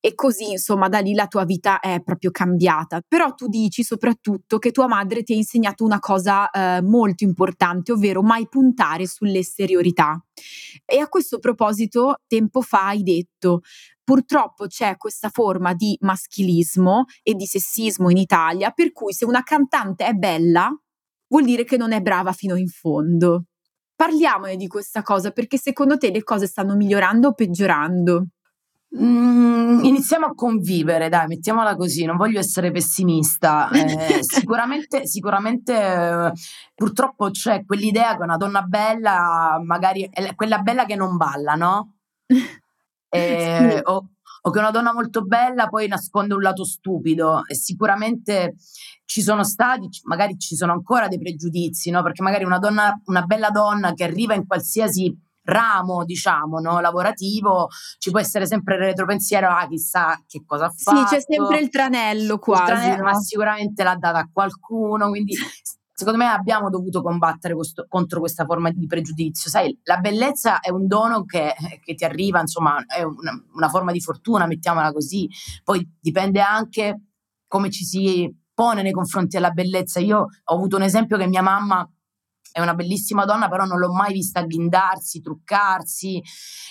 E 0.00 0.14
così 0.16 0.50
insomma 0.50 0.88
da 0.88 0.98
lì 0.98 1.14
la 1.14 1.28
tua 1.28 1.44
vita 1.44 1.78
è 1.78 2.02
proprio 2.02 2.32
cambiata. 2.32 3.02
Però 3.06 3.34
tu 3.34 3.46
dici 3.46 3.84
soprattutto 3.84 4.58
che 4.58 4.72
tua 4.72 4.88
madre 4.88 5.22
ti 5.22 5.32
ha 5.32 5.36
insegnato 5.36 5.84
una 5.84 6.00
cosa 6.00 6.50
eh, 6.50 6.82
molto 6.82 7.22
importante, 7.22 7.92
ovvero 7.92 8.22
mai 8.22 8.48
puntare 8.48 9.06
sull'esteriorità. 9.06 10.25
E 10.84 10.98
a 10.98 11.08
questo 11.08 11.38
proposito, 11.38 12.16
tempo 12.26 12.60
fa 12.60 12.88
hai 12.88 13.02
detto, 13.02 13.60
purtroppo 14.04 14.66
c'è 14.66 14.96
questa 14.96 15.30
forma 15.30 15.74
di 15.74 15.96
maschilismo 16.00 17.04
e 17.22 17.34
di 17.34 17.46
sessismo 17.46 18.10
in 18.10 18.18
Italia, 18.18 18.70
per 18.70 18.92
cui 18.92 19.12
se 19.12 19.24
una 19.24 19.42
cantante 19.42 20.04
è 20.06 20.12
bella, 20.12 20.70
vuol 21.28 21.44
dire 21.44 21.64
che 21.64 21.76
non 21.76 21.92
è 21.92 22.00
brava 22.00 22.32
fino 22.32 22.56
in 22.56 22.68
fondo. 22.68 23.46
Parliamone 23.94 24.56
di 24.56 24.66
questa 24.66 25.02
cosa, 25.02 25.30
perché 25.30 25.58
secondo 25.58 25.96
te 25.96 26.10
le 26.10 26.22
cose 26.22 26.46
stanno 26.46 26.76
migliorando 26.76 27.28
o 27.28 27.32
peggiorando? 27.32 28.26
Mm, 28.98 29.84
iniziamo 29.84 30.26
a 30.26 30.34
convivere, 30.34 31.10
dai, 31.10 31.26
mettiamola 31.26 31.76
così, 31.76 32.04
non 32.04 32.16
voglio 32.16 32.38
essere 32.38 32.70
pessimista. 32.70 33.68
Eh, 33.68 34.22
sicuramente, 34.24 35.06
sicuramente 35.06 35.74
eh, 35.74 36.32
purtroppo 36.74 37.30
c'è 37.30 37.64
quell'idea 37.66 38.16
che 38.16 38.22
una 38.22 38.38
donna 38.38 38.62
bella, 38.62 39.60
magari 39.62 40.08
è 40.10 40.34
quella 40.34 40.58
bella 40.58 40.86
che 40.86 40.96
non 40.96 41.16
balla, 41.16 41.54
no? 41.54 41.94
Eh, 43.08 43.70
sì. 43.70 43.80
o, 43.84 44.08
o, 44.42 44.50
che 44.50 44.58
una 44.58 44.72
donna 44.72 44.92
molto 44.92 45.22
bella 45.22 45.68
poi 45.68 45.86
nasconde 45.86 46.34
un 46.34 46.42
lato 46.42 46.64
stupido 46.64 47.46
e 47.46 47.54
sicuramente 47.54 48.56
ci 49.06 49.22
sono 49.22 49.44
stati, 49.44 49.88
magari 50.02 50.36
ci 50.36 50.56
sono 50.56 50.72
ancora 50.72 51.06
dei 51.06 51.18
pregiudizi, 51.18 51.90
no? 51.90 52.02
Perché 52.02 52.22
magari 52.22 52.44
una 52.44 52.58
donna, 52.58 53.00
una 53.04 53.22
bella 53.22 53.50
donna 53.50 53.94
che 53.94 54.04
arriva 54.04 54.34
in 54.34 54.44
qualsiasi 54.44 55.16
ramo, 55.46 56.04
diciamo, 56.04 56.58
no, 56.58 56.80
lavorativo, 56.80 57.68
ci 57.98 58.10
può 58.10 58.20
essere 58.20 58.46
sempre 58.46 58.74
il 58.74 58.82
retropensiero, 58.82 59.48
ah, 59.48 59.66
chissà 59.68 60.20
che 60.26 60.42
cosa 60.44 60.68
fatto. 60.68 60.98
Sì, 60.98 61.14
c'è 61.14 61.20
sempre 61.20 61.58
il 61.58 61.68
tranello 61.68 62.38
quasi. 62.38 62.62
Il 62.62 62.66
tranello, 62.68 63.02
no? 63.04 63.10
Ma 63.10 63.14
sicuramente 63.14 63.82
l'ha 63.82 63.96
data 63.96 64.18
a 64.18 64.28
qualcuno, 64.30 65.08
quindi 65.08 65.34
secondo 65.96 66.18
me 66.18 66.26
abbiamo 66.26 66.68
dovuto 66.68 67.00
combattere 67.00 67.54
questo, 67.54 67.86
contro 67.88 68.20
questa 68.20 68.44
forma 68.44 68.70
di 68.70 68.86
pregiudizio. 68.86 69.48
Sai, 69.48 69.78
la 69.84 69.96
bellezza 69.96 70.60
è 70.60 70.70
un 70.70 70.86
dono 70.86 71.24
che, 71.24 71.54
che 71.82 71.94
ti 71.94 72.04
arriva, 72.04 72.40
insomma, 72.40 72.84
è 72.84 73.02
una, 73.02 73.32
una, 73.54 73.68
forma 73.68 73.92
di 73.92 74.00
fortuna, 74.00 74.46
mettiamola 74.46 74.92
così. 74.92 75.28
Poi 75.64 75.88
dipende 75.98 76.40
anche 76.40 77.00
come 77.46 77.70
ci 77.70 77.84
si 77.84 78.30
pone 78.52 78.82
nei 78.82 78.92
confronti 78.92 79.36
della 79.36 79.50
bellezza. 79.50 80.00
Io 80.00 80.18
ho 80.18 80.54
avuto 80.54 80.76
un 80.76 80.82
esempio 80.82 81.16
che 81.16 81.26
mia 81.26 81.42
mamma 81.42 81.88
è 82.56 82.60
una 82.62 82.72
bellissima 82.72 83.26
donna, 83.26 83.50
però 83.50 83.66
non 83.66 83.78
l'ho 83.78 83.92
mai 83.92 84.14
vista 84.14 84.40
ghindarsi, 84.40 85.20
truccarsi 85.20 86.22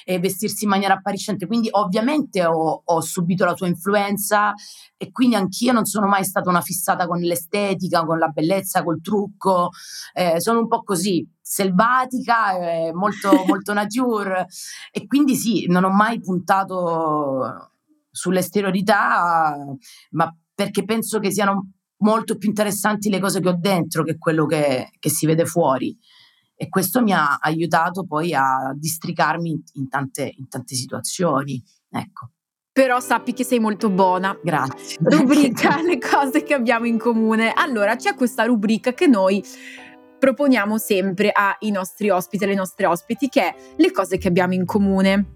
e 0.03 0.17
vestirsi 0.17 0.63
in 0.63 0.71
maniera 0.71 0.95
appariscente. 0.95 1.45
Quindi, 1.45 1.67
ovviamente, 1.69 2.43
ho, 2.43 2.81
ho, 2.83 3.01
subito 3.01 3.45
la 3.45 3.55
sua 3.55 3.67
influenza 3.67 4.51
e 4.97 5.11
quindi 5.11 5.35
anch'io 5.35 5.73
non 5.73 5.85
sono 5.85 6.07
mai 6.07 6.25
stata 6.25 6.49
una 6.49 6.61
fissata 6.61 7.05
con 7.05 7.19
l'estetica, 7.19 8.03
con 8.03 8.17
la 8.17 8.29
bellezza, 8.29 8.83
col 8.83 8.99
trucco. 8.99 9.69
Eh, 10.13 10.41
sono 10.41 10.61
un 10.61 10.67
po' 10.67 10.81
così, 10.81 11.23
selvatica, 11.39 12.57
eh, 12.57 12.91
molto, 12.91 13.29
molto 13.45 13.71
nature. 13.73 14.47
E 14.91 15.05
quindi, 15.05 15.35
sì, 15.35 15.67
non 15.67 15.83
ho 15.83 15.91
mai 15.91 16.19
puntato 16.19 17.73
sull'esteriorità, 18.09 19.55
ma 20.13 20.35
perché 20.55 20.83
penso 20.83 21.19
che 21.19 21.31
siano 21.31 21.73
molto 21.97 22.37
più 22.37 22.49
interessanti 22.49 23.09
le 23.09 23.19
cose 23.19 23.39
che 23.39 23.49
ho 23.49 23.57
dentro 23.57 24.03
che 24.03 24.17
quello 24.17 24.45
che, 24.45 24.89
che 24.99 25.09
si 25.09 25.25
vede 25.25 25.45
fuori. 25.45 25.97
E 26.57 26.69
questo 26.69 27.01
mi 27.01 27.11
ha 27.11 27.37
aiutato 27.39 28.05
poi 28.05 28.33
a 28.33 28.73
districarmi 28.75 29.49
in, 29.49 29.61
in, 29.73 29.89
tante, 29.89 30.33
in 30.37 30.47
tante 30.47 30.75
situazioni. 30.75 31.61
Ecco. 31.89 32.31
Però 32.71 32.99
sappi 32.99 33.33
che 33.33 33.43
sei 33.43 33.59
molto 33.59 33.89
buona. 33.89 34.37
Grazie. 34.41 34.97
Rubrica 35.01 35.79
le 35.83 35.97
cose 35.97 36.43
che 36.43 36.53
abbiamo 36.53 36.85
in 36.85 36.97
comune. 36.97 37.51
Allora, 37.53 37.95
c'è 37.95 38.15
questa 38.15 38.43
rubrica 38.43 38.93
che 38.93 39.07
noi 39.07 39.43
proponiamo 40.17 40.77
sempre 40.77 41.31
ai 41.31 41.71
nostri 41.71 42.09
ospiti, 42.09 42.43
alle 42.43 42.55
nostre 42.55 42.85
ospiti, 42.85 43.29
che 43.29 43.41
è 43.41 43.55
le 43.77 43.91
cose 43.91 44.17
che 44.17 44.27
abbiamo 44.27 44.53
in 44.53 44.65
comune. 44.65 45.35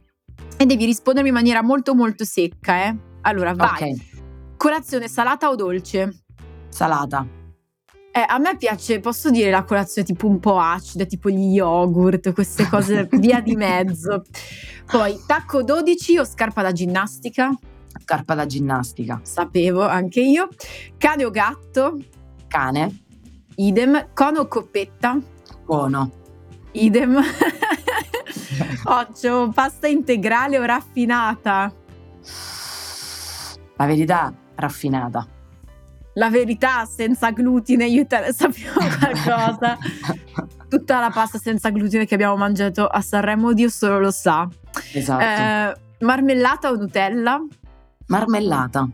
E 0.58 0.66
devi 0.66 0.86
rispondermi 0.86 1.30
in 1.30 1.36
maniera 1.36 1.62
molto 1.62 1.96
molto 1.96 2.26
secca, 2.26 2.88
eh? 2.88 2.98
Allora, 3.22 3.54
vai. 3.54 3.70
Okay. 3.70 4.10
Colazione 4.58 5.08
salata 5.08 5.50
o 5.50 5.56
dolce? 5.56 6.24
Salata. 6.70 7.38
Eh, 8.12 8.26
a 8.28 8.40
me 8.40 8.58
piace, 8.58 9.00
posso 9.00 9.30
dire, 9.30 9.52
la 9.52 9.64
colazione 9.64 10.08
tipo 10.08 10.28
un 10.28 10.40
po' 10.40 10.60
acida, 10.60 11.06
tipo 11.06 11.30
gli 11.30 11.54
yogurt, 11.54 12.34
queste 12.34 12.68
cose 12.68 13.08
via 13.14 13.40
di 13.40 13.56
mezzo. 13.56 14.24
Poi, 14.86 15.20
tacco 15.28 15.62
12 15.64 16.18
o 16.18 16.26
scarpa 16.26 16.64
da 16.64 16.72
ginnastica? 16.72 17.52
Scarpa 18.02 18.34
da 18.34 18.48
ginnastica. 18.48 19.20
Sapevo, 19.24 19.88
anche 19.88 20.22
io. 20.22 20.48
Cane 20.98 21.24
o 21.24 21.30
gatto? 21.30 21.98
Cane. 22.48 23.04
Idem. 23.56 24.10
Cono 24.14 24.42
o 24.42 24.48
coppetta? 24.48 25.20
Cono. 25.66 26.12
Idem. 26.72 27.22
Occhio, 28.86 29.52
pasta 29.52 29.88
integrale 29.88 30.58
o 30.58 30.66
raffinata? 30.66 31.72
La 33.76 33.86
verità, 33.86 34.34
raffinata 34.56 35.28
la 36.20 36.30
verità 36.30 36.86
senza 36.86 37.32
glutine, 37.32 37.88
io 37.88 38.02
e 38.02 38.06
te 38.06 38.34
sappiamo 38.34 38.78
qualcosa. 39.00 39.78
Tutta 40.68 41.00
la 41.00 41.10
pasta 41.10 41.40
senza 41.40 41.70
glutine 41.70 42.06
che 42.06 42.14
abbiamo 42.14 42.36
mangiato 42.36 42.86
a 42.86 43.02
Sanremo, 43.02 43.54
Dio 43.54 43.70
solo 43.70 44.00
lo 44.00 44.12
sa. 44.12 44.48
Esatto. 44.94 45.24
Eh, 45.24 46.06
marmellata 46.06 46.70
o 46.70 46.76
Nutella? 46.76 47.42
Marmellata. 48.08 48.88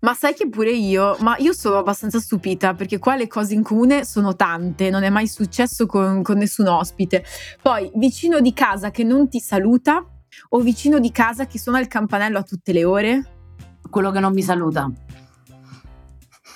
Ma 0.00 0.14
sai 0.14 0.32
che 0.32 0.48
pure 0.48 0.70
io, 0.70 1.14
ma 1.20 1.36
io 1.36 1.52
sono 1.52 1.76
abbastanza 1.76 2.18
stupita 2.18 2.72
perché 2.72 2.98
qua 2.98 3.16
le 3.16 3.26
cose 3.26 3.52
in 3.52 3.62
comune 3.62 4.06
sono 4.06 4.34
tante, 4.34 4.88
non 4.88 5.02
è 5.02 5.10
mai 5.10 5.28
successo 5.28 5.84
con, 5.84 6.22
con 6.22 6.38
nessun 6.38 6.68
ospite. 6.68 7.22
Poi, 7.60 7.90
vicino 7.96 8.40
di 8.40 8.54
casa 8.54 8.90
che 8.90 9.04
non 9.04 9.28
ti 9.28 9.40
saluta 9.40 10.02
o 10.48 10.60
vicino 10.60 10.98
di 10.98 11.12
casa 11.12 11.46
che 11.46 11.58
suona 11.58 11.80
il 11.80 11.86
campanello 11.86 12.38
a 12.38 12.42
tutte 12.42 12.72
le 12.72 12.84
ore? 12.84 13.24
Quello 13.90 14.10
che 14.10 14.20
non 14.20 14.32
mi 14.32 14.42
saluta. 14.42 14.90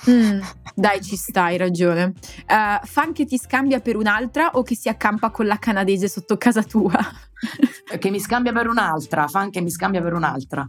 Mm, 0.09 0.41
dai, 0.75 1.03
ci 1.03 1.17
sta, 1.17 1.45
hai 1.45 1.57
ragione. 1.57 2.15
Uh, 2.49 2.85
fan 2.85 3.13
che 3.13 3.25
ti 3.25 3.39
scambia 3.39 3.81
per 3.81 3.97
un'altra 3.97 4.51
o 4.55 4.63
che 4.63 4.75
si 4.75 4.89
accampa 4.89 5.31
con 5.31 5.47
la 5.47 5.59
canadese 5.59 6.09
sotto 6.09 6.37
casa 6.37 6.63
tua? 6.63 6.99
che 7.99 8.11
mi 8.11 8.21
scambia 8.21 8.53
per 8.53 8.69
un'altra, 8.69 9.29
fan 9.29 9.51
che 9.51 9.61
mi 9.61 9.71
scambia 9.71 10.03
per 10.03 10.13
un'altra. 10.13 10.69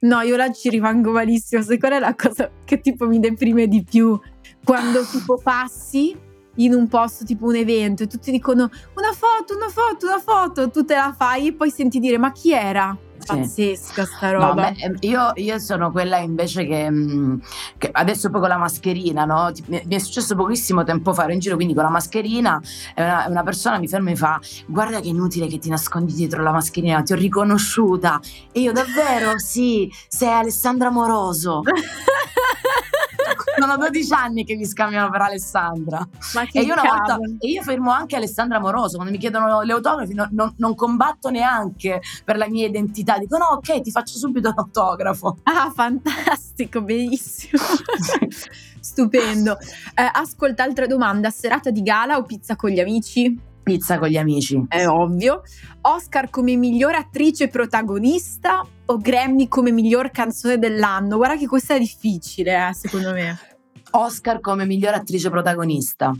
No, 0.00 0.20
io 0.20 0.36
là 0.36 0.52
ci 0.52 0.68
rimango 0.68 1.12
malissimo. 1.12 1.62
Sai 1.62 1.78
qual 1.78 1.92
è 1.92 1.98
la 1.98 2.14
cosa 2.14 2.50
che 2.64 2.80
tipo 2.80 3.06
mi 3.06 3.18
deprime 3.18 3.66
di 3.66 3.82
più? 3.82 4.18
Quando 4.62 5.04
tipo 5.06 5.38
passi 5.42 6.16
in 6.56 6.74
un 6.74 6.86
posto 6.88 7.24
tipo 7.24 7.46
un 7.46 7.56
evento 7.56 8.04
e 8.04 8.06
tutti 8.06 8.30
dicono 8.30 8.70
una 8.94 9.12
foto, 9.12 9.56
una 9.56 9.68
foto, 9.68 10.06
una 10.06 10.20
foto, 10.20 10.70
tu 10.70 10.84
te 10.84 10.94
la 10.94 11.14
fai 11.16 11.48
e 11.48 11.52
poi 11.54 11.70
senti 11.70 11.98
dire 11.98 12.18
ma 12.18 12.32
chi 12.32 12.52
era? 12.52 12.96
Pazzesca 13.26 14.04
sta 14.04 14.30
roba. 14.30 14.46
No, 14.48 14.54
beh, 14.54 14.96
io, 15.00 15.32
io, 15.34 15.58
sono 15.58 15.90
quella 15.90 16.18
invece 16.18 16.66
che, 16.66 16.90
mm, 16.90 17.38
che, 17.78 17.88
adesso 17.92 18.30
poi 18.30 18.40
con 18.40 18.48
la 18.48 18.56
mascherina, 18.56 19.24
no? 19.24 19.50
Mi 19.66 19.82
è 19.88 19.98
successo 19.98 20.34
pochissimo 20.34 20.84
tempo 20.84 21.12
fa, 21.12 21.24
ero 21.24 21.32
in 21.32 21.38
giro 21.38 21.56
quindi 21.56 21.74
con 21.74 21.84
la 21.84 21.90
mascherina 21.90 22.60
e 22.94 23.02
una, 23.02 23.26
una, 23.28 23.42
persona 23.42 23.78
mi 23.78 23.88
ferma 23.88 24.08
e 24.08 24.12
mi 24.12 24.18
fa 24.18 24.40
guarda 24.66 25.00
che 25.00 25.08
inutile 25.08 25.46
che 25.46 25.58
ti 25.58 25.68
nascondi 25.68 26.12
dietro 26.14 26.42
la 26.42 26.52
mascherina, 26.52 27.02
ti 27.02 27.12
ho 27.12 27.16
riconosciuta. 27.16 28.20
E 28.52 28.60
io 28.60 28.72
davvero 28.72 29.38
sì, 29.38 29.90
sei 30.08 30.30
Alessandra 30.30 30.90
Moroso. 30.90 31.62
sono 33.58 33.76
12 33.76 34.12
anni 34.12 34.44
che 34.44 34.56
mi 34.56 34.64
scambiano 34.64 35.10
per 35.10 35.22
Alessandra. 35.22 36.06
e 36.52 36.60
io 36.60 36.72
una 36.72 36.82
volta 36.82 37.18
e 37.38 37.48
io 37.48 37.62
fermo 37.62 37.90
anche 37.90 38.16
Alessandra 38.16 38.58
Moroso 38.60 38.96
quando 38.96 39.12
mi 39.12 39.18
chiedono 39.18 39.62
le 39.62 39.72
autografi, 39.72 40.14
no, 40.14 40.28
non, 40.32 40.52
non, 40.58 40.74
combatto 40.74 41.30
neanche 41.30 42.00
per 42.24 42.36
la 42.36 42.48
mia 42.48 42.66
identità. 42.66 43.18
Dico 43.18 43.36
no, 43.36 43.46
ok, 43.56 43.80
ti 43.80 43.90
faccio 43.90 44.18
subito 44.18 44.52
l'autografo. 44.54 45.38
Ah, 45.44 45.70
fantastico, 45.74 46.82
benissimo. 46.82 47.62
Stupendo. 48.80 49.58
Eh, 49.94 50.10
ascolta, 50.12 50.62
altra 50.62 50.86
domanda: 50.86 51.30
serata 51.30 51.70
di 51.70 51.82
gala 51.82 52.16
o 52.16 52.22
pizza 52.22 52.56
con 52.56 52.70
gli 52.70 52.80
amici? 52.80 53.52
Pizza 53.64 53.98
con 53.98 54.08
gli 54.08 54.18
amici. 54.18 54.62
È 54.68 54.86
ovvio. 54.86 55.42
Oscar 55.80 56.28
come 56.28 56.54
miglior 56.54 56.94
attrice 56.94 57.48
protagonista 57.48 58.64
o 58.84 58.98
Grammy 58.98 59.48
come 59.48 59.72
miglior 59.72 60.10
canzone 60.10 60.58
dell'anno? 60.58 61.16
Guarda 61.16 61.36
che 61.36 61.48
questa 61.48 61.74
è 61.74 61.78
difficile, 61.78 62.68
eh, 62.68 62.74
secondo 62.74 63.12
me. 63.12 63.38
Oscar 63.92 64.40
come 64.40 64.66
miglior 64.66 64.92
attrice 64.92 65.30
protagonista. 65.30 66.12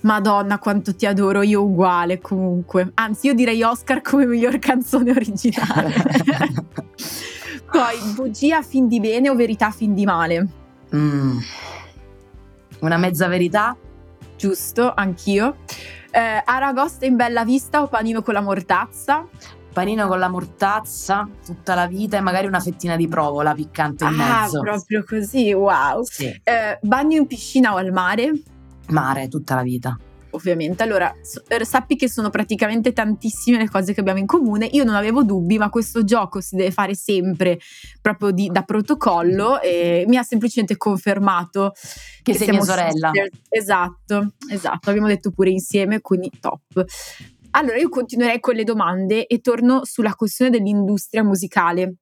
Madonna, 0.00 0.58
quanto 0.58 0.96
ti 0.96 1.06
adoro, 1.06 1.42
io 1.42 1.62
uguale 1.62 2.20
comunque. 2.20 2.90
Anzi, 2.94 3.26
io 3.26 3.34
direi 3.34 3.62
Oscar 3.62 4.00
come 4.00 4.26
miglior 4.26 4.58
canzone 4.58 5.10
originale. 5.10 5.92
Poi, 7.70 8.12
bugia 8.14 8.62
fin 8.62 8.88
di 8.88 8.98
bene 8.98 9.28
o 9.28 9.34
verità 9.34 9.70
fin 9.70 9.94
di 9.94 10.04
male? 10.04 10.48
Mm. 10.94 11.38
Una 12.80 12.96
mezza 12.96 13.28
verità? 13.28 13.76
Giusto, 14.36 14.92
anch'io. 14.94 15.56
Eh, 16.14 16.42
Aragosta 16.44 17.06
in 17.06 17.16
bella 17.16 17.42
vista 17.42 17.82
o 17.82 17.88
panino 17.88 18.22
con 18.22 18.34
la 18.34 18.42
mortazza? 18.42 19.26
Panino 19.72 20.06
con 20.06 20.18
la 20.18 20.28
mortazza 20.28 21.26
tutta 21.42 21.74
la 21.74 21.86
vita 21.86 22.18
e 22.18 22.20
magari 22.20 22.46
una 22.46 22.60
fettina 22.60 22.96
di 22.96 23.08
provola 23.08 23.54
piccante 23.54 24.04
in 24.04 24.20
ah, 24.20 24.42
mezzo. 24.42 24.58
Ah, 24.58 24.62
proprio 24.62 25.04
così, 25.04 25.54
wow. 25.54 26.04
Sì. 26.04 26.26
Eh, 26.26 26.78
bagno 26.82 27.16
in 27.16 27.26
piscina 27.26 27.72
o 27.72 27.76
al 27.76 27.92
mare? 27.92 28.30
Mare, 28.88 29.28
tutta 29.28 29.54
la 29.54 29.62
vita 29.62 29.96
ovviamente. 30.32 30.82
Allora, 30.82 31.14
er, 31.48 31.64
sappi 31.64 31.96
che 31.96 32.08
sono 32.08 32.30
praticamente 32.30 32.92
tantissime 32.92 33.58
le 33.58 33.68
cose 33.68 33.94
che 33.94 34.00
abbiamo 34.00 34.18
in 34.18 34.26
comune. 34.26 34.66
Io 34.66 34.84
non 34.84 34.94
avevo 34.94 35.22
dubbi, 35.22 35.58
ma 35.58 35.70
questo 35.70 36.04
gioco 36.04 36.40
si 36.40 36.56
deve 36.56 36.70
fare 36.70 36.94
sempre 36.94 37.58
proprio 38.00 38.30
di, 38.30 38.48
da 38.48 38.62
protocollo 38.62 39.60
e 39.60 40.04
mi 40.06 40.16
ha 40.16 40.22
semplicemente 40.22 40.76
confermato 40.76 41.72
che, 42.22 42.32
che 42.32 42.38
sei 42.38 42.48
mia 42.50 42.62
sorella. 42.62 43.10
Sisters. 43.12 43.38
Esatto, 43.48 44.32
esatto. 44.50 44.90
Abbiamo 44.90 45.08
detto 45.08 45.30
pure 45.30 45.50
insieme, 45.50 46.00
quindi 46.00 46.30
top. 46.40 46.84
Allora, 47.54 47.76
io 47.76 47.88
continuerei 47.88 48.40
con 48.40 48.54
le 48.54 48.64
domande 48.64 49.26
e 49.26 49.40
torno 49.40 49.84
sulla 49.84 50.14
questione 50.14 50.50
dell'industria 50.50 51.22
musicale 51.22 51.96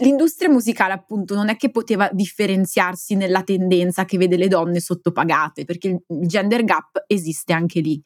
L'industria 0.00 0.48
musicale 0.48 0.92
appunto 0.92 1.34
non 1.34 1.48
è 1.48 1.56
che 1.56 1.70
poteva 1.70 2.08
differenziarsi 2.12 3.16
nella 3.16 3.42
tendenza 3.42 4.04
che 4.04 4.16
vede 4.16 4.36
le 4.36 4.46
donne 4.46 4.78
sottopagate, 4.78 5.64
perché 5.64 5.88
il 5.88 6.26
gender 6.26 6.62
gap 6.62 7.02
esiste 7.08 7.52
anche 7.52 7.80
lì. 7.80 8.00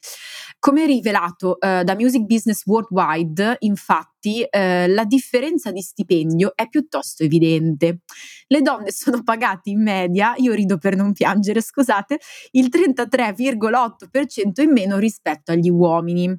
Come 0.58 0.86
rivelato 0.86 1.60
eh, 1.60 1.84
da 1.84 1.94
Music 1.94 2.22
Business 2.22 2.64
Worldwide, 2.64 3.56
infatti, 3.60 4.42
eh, 4.42 4.88
la 4.88 5.04
differenza 5.04 5.70
di 5.70 5.82
stipendio 5.82 6.52
è 6.54 6.66
piuttosto 6.68 7.24
evidente. 7.24 7.98
Le 8.46 8.62
donne 8.62 8.90
sono 8.92 9.22
pagate 9.22 9.68
in 9.68 9.82
media, 9.82 10.32
io 10.36 10.54
rido 10.54 10.78
per 10.78 10.96
non 10.96 11.12
piangere, 11.12 11.60
scusate, 11.60 12.18
il 12.52 12.70
33,8% 12.72 14.62
in 14.62 14.72
meno 14.72 14.96
rispetto 14.96 15.52
agli 15.52 15.68
uomini. 15.68 16.34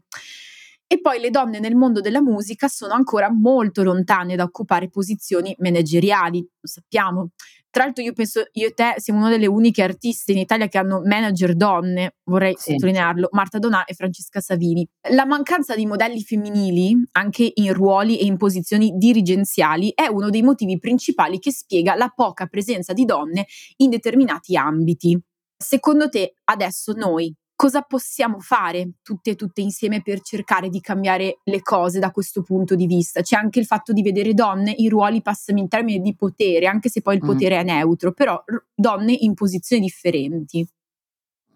E 0.94 1.02
poi 1.02 1.20
le 1.20 1.32
donne 1.32 1.58
nel 1.58 1.74
mondo 1.74 2.02
della 2.02 2.22
musica 2.22 2.68
sono 2.68 2.94
ancora 2.94 3.32
molto 3.32 3.82
lontane 3.82 4.36
da 4.36 4.44
occupare 4.44 4.92
posizioni 4.92 5.56
manageriali, 5.58 6.38
lo 6.38 6.68
sappiamo. 6.68 7.32
Tra 7.72 7.86
l'altro 7.86 8.04
io 8.04 8.14
penso, 8.14 8.44
io 8.52 8.68
e 8.68 8.74
te 8.74 8.94
siamo 8.98 9.22
una 9.22 9.30
delle 9.30 9.48
uniche 9.48 9.82
artiste 9.82 10.34
in 10.34 10.38
Italia 10.38 10.68
che 10.68 10.78
hanno 10.78 11.02
manager 11.04 11.56
donne, 11.56 12.18
vorrei 12.26 12.54
sì. 12.58 12.74
sottolinearlo, 12.74 13.30
Marta 13.32 13.58
Donà 13.58 13.86
e 13.86 13.96
Francesca 13.96 14.40
Savini. 14.40 14.88
La 15.10 15.26
mancanza 15.26 15.76
di 15.76 15.88
modelli 15.88 16.22
femminili, 16.22 16.96
anche 17.14 17.52
in 17.56 17.74
ruoli 17.74 18.20
e 18.20 18.26
in 18.26 18.38
posizioni 18.38 18.92
dirigenziali, 18.96 19.92
è 19.96 20.06
uno 20.06 20.30
dei 20.30 20.44
motivi 20.44 20.78
principali 20.78 21.40
che 21.40 21.52
spiega 21.52 21.96
la 21.96 22.14
poca 22.14 22.46
presenza 22.46 22.94
di 22.94 23.06
donne 23.06 23.48
in 23.78 23.90
determinati 23.90 24.56
ambiti. 24.56 25.20
Secondo 25.58 26.08
te 26.08 26.36
adesso 26.44 26.94
noi 26.94 27.36
cosa 27.56 27.82
possiamo 27.82 28.40
fare 28.40 28.94
tutte 29.02 29.32
e 29.32 29.36
tutte 29.36 29.62
insieme 29.62 30.02
per 30.02 30.22
cercare 30.22 30.70
di 30.70 30.82
cambiare 30.82 31.40
le 31.44 31.62
cose 31.62 32.00
da 32.00 32.12
questo 32.12 32.42
punto 32.42 32.76
di 32.76 32.86
vista? 32.86 33.22
C'è 33.22 33.36
anche 33.36 33.60
il 33.60 33.66
fatto 33.66 33.94
di 33.94 34.02
vedere 34.02 34.34
donne 34.34 34.74
in 34.78 34.90
ruoli, 34.90 35.22
passami 35.22 35.62
in 35.62 35.68
termini 35.68 36.02
di 36.02 36.16
potere, 36.16 36.68
anche 36.68 36.90
se 36.90 37.02
poi 37.02 37.16
il 37.16 37.24
mm. 37.24 37.28
potere 37.28 37.60
è 37.60 37.64
neutro, 37.64 38.12
però 38.12 38.42
donne 38.74 39.14
in 39.14 39.34
posizioni 39.34 39.84
differenti 39.84 40.68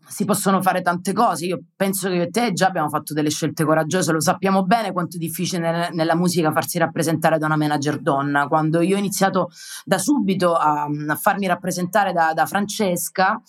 si 0.08 0.26
possono 0.26 0.62
fare 0.62 0.82
tante 0.82 1.14
cose. 1.14 1.46
Io 1.46 1.60
penso 1.76 2.10
che 2.10 2.16
io 2.16 2.24
e 2.24 2.30
te 2.30 2.54
già 2.54 2.68
abbiamo 2.68 2.90
fatto 2.90 3.14
delle 3.14 3.30
scelte 3.30 3.64
coraggiose, 3.64 4.12
lo 4.12 4.22
sappiamo 4.22 4.64
bene 4.64 4.92
quanto 4.92 5.18
è 5.18 5.20
difficile 5.20 5.60
nel, 5.60 5.90
nella 5.94 6.16
musica 6.16 6.52
farsi 6.52 6.78
rappresentare 6.78 7.38
da 7.38 7.46
una 7.46 7.58
manager 7.58 8.00
donna. 8.00 8.48
Quando 8.48 8.82
io 8.82 8.96
ho 8.96 9.00
iniziato 9.00 9.50
da 9.84 9.98
subito 9.98 10.56
a, 10.56 10.88
a 11.08 11.16
farmi 11.16 11.48
rappresentare 11.48 12.14
da, 12.14 12.34
da, 12.34 12.46
Francesca, 12.46 13.42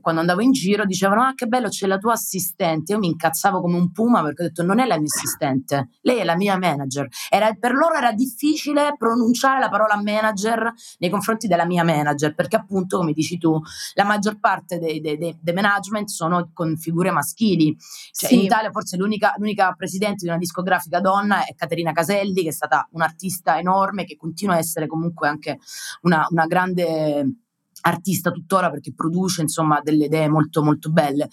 quando 0.00 0.20
andavo 0.20 0.40
in 0.40 0.52
giro 0.52 0.84
dicevano: 0.84 1.22
Ah, 1.22 1.34
che 1.34 1.46
bello, 1.46 1.68
c'è 1.68 1.86
la 1.86 1.98
tua 1.98 2.12
assistente. 2.12 2.92
Io 2.92 2.98
mi 2.98 3.08
incazzavo 3.08 3.60
come 3.60 3.76
un 3.76 3.92
puma 3.92 4.22
perché 4.22 4.42
ho 4.42 4.46
detto: 4.46 4.62
Non 4.62 4.78
è 4.80 4.86
la 4.86 4.98
mia 4.98 5.06
assistente, 5.06 5.90
lei 6.02 6.18
è 6.18 6.24
la 6.24 6.36
mia 6.36 6.58
manager. 6.58 7.08
Era, 7.28 7.52
per 7.58 7.72
loro 7.72 7.94
era 7.94 8.12
difficile 8.12 8.94
pronunciare 8.96 9.60
la 9.60 9.68
parola 9.68 10.00
manager 10.02 10.72
nei 10.98 11.10
confronti 11.10 11.46
della 11.46 11.66
mia 11.66 11.84
manager, 11.84 12.34
perché 12.34 12.56
appunto, 12.56 12.98
come 12.98 13.12
dici 13.12 13.38
tu, 13.38 13.60
la 13.94 14.04
maggior 14.04 14.38
parte 14.38 14.78
dei, 14.78 15.00
dei, 15.00 15.18
dei, 15.18 15.36
dei 15.40 15.54
management 15.54 16.05
sono 16.06 16.50
con 16.52 16.76
figure 16.76 17.10
maschili. 17.10 17.76
Cioè, 18.12 18.28
sì. 18.28 18.34
In 18.36 18.44
Italia 18.44 18.70
forse 18.70 18.96
l'unica, 18.96 19.34
l'unica, 19.36 19.72
presidente 19.72 20.24
di 20.24 20.28
una 20.28 20.38
discografica 20.38 21.00
donna 21.00 21.44
è 21.44 21.54
Caterina 21.54 21.92
Caselli, 21.92 22.42
che 22.42 22.48
è 22.48 22.52
stata 22.52 22.88
un'artista 22.92 23.58
enorme, 23.58 24.04
che 24.04 24.16
continua 24.16 24.54
a 24.54 24.58
essere 24.58 24.86
comunque 24.86 25.28
anche 25.28 25.58
una, 26.02 26.26
una 26.30 26.46
grande 26.46 27.26
artista 27.82 28.30
tuttora 28.30 28.70
perché 28.70 28.92
produce 28.94 29.42
insomma 29.42 29.80
delle 29.82 30.06
idee 30.06 30.28
molto 30.28 30.62
molto 30.62 30.90
belle. 30.90 31.28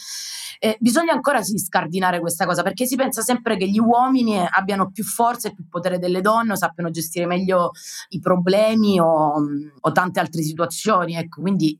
Eh, 0.60 0.78
bisogna 0.80 1.14
ancora 1.14 1.42
sì, 1.42 1.58
scardinare 1.58 2.20
questa 2.20 2.46
cosa 2.46 2.64
perché 2.64 2.86
si 2.86 2.96
pensa 2.96 3.22
sempre 3.22 3.58
che 3.58 3.68
gli 3.68 3.80
uomini 3.80 4.38
abbiano 4.40 4.92
più 4.92 5.04
forza 5.04 5.48
e 5.48 5.54
più 5.54 5.68
potere 5.68 6.00
delle 6.00 6.22
donne 6.22 6.54
o 6.54 6.56
sappiano 6.56 6.90
gestire 6.90 7.26
meglio 7.26 7.72
i 8.10 8.20
problemi 8.20 9.00
o, 9.00 9.34
o 9.80 9.92
tante 9.92 10.20
altre 10.20 10.42
situazioni. 10.42 11.16
Ecco, 11.16 11.42
quindi 11.42 11.78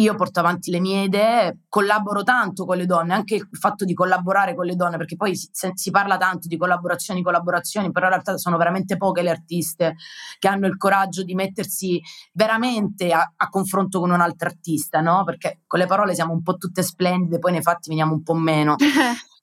io 0.00 0.14
porto 0.14 0.40
avanti 0.40 0.70
le 0.70 0.80
mie 0.80 1.04
idee, 1.04 1.60
collaboro 1.68 2.22
tanto 2.22 2.64
con 2.64 2.76
le 2.76 2.86
donne, 2.86 3.14
anche 3.14 3.36
il 3.36 3.48
fatto 3.52 3.84
di 3.84 3.94
collaborare 3.94 4.54
con 4.54 4.64
le 4.64 4.76
donne, 4.76 4.96
perché 4.96 5.16
poi 5.16 5.34
si, 5.36 5.48
si, 5.52 5.90
parla 5.90 6.16
tanto 6.16 6.48
di 6.48 6.56
collaborazioni, 6.56 7.22
collaborazioni, 7.22 7.90
però 7.90 8.06
in 8.06 8.12
realtà 8.12 8.36
sono 8.36 8.56
veramente 8.56 8.96
poche 8.96 9.22
le 9.22 9.30
artiste 9.30 9.96
che 10.38 10.48
hanno 10.48 10.66
il 10.66 10.76
coraggio 10.76 11.22
di 11.22 11.34
mettersi 11.34 12.00
veramente 12.32 13.12
a, 13.12 13.32
a 13.36 13.48
confronto 13.48 14.00
con 14.00 14.10
un 14.10 14.20
altro 14.20 14.48
artista, 14.48 15.00
no? 15.00 15.24
Perché 15.24 15.62
con 15.66 15.78
le 15.78 15.86
parole 15.86 16.14
siamo 16.14 16.32
un 16.32 16.42
po' 16.42 16.56
tutte 16.56 16.82
splendide, 16.82 17.38
poi 17.38 17.52
nei 17.52 17.62
fatti 17.62 17.88
veniamo 17.88 18.12
un 18.14 18.22
po' 18.22 18.34
meno. 18.34 18.76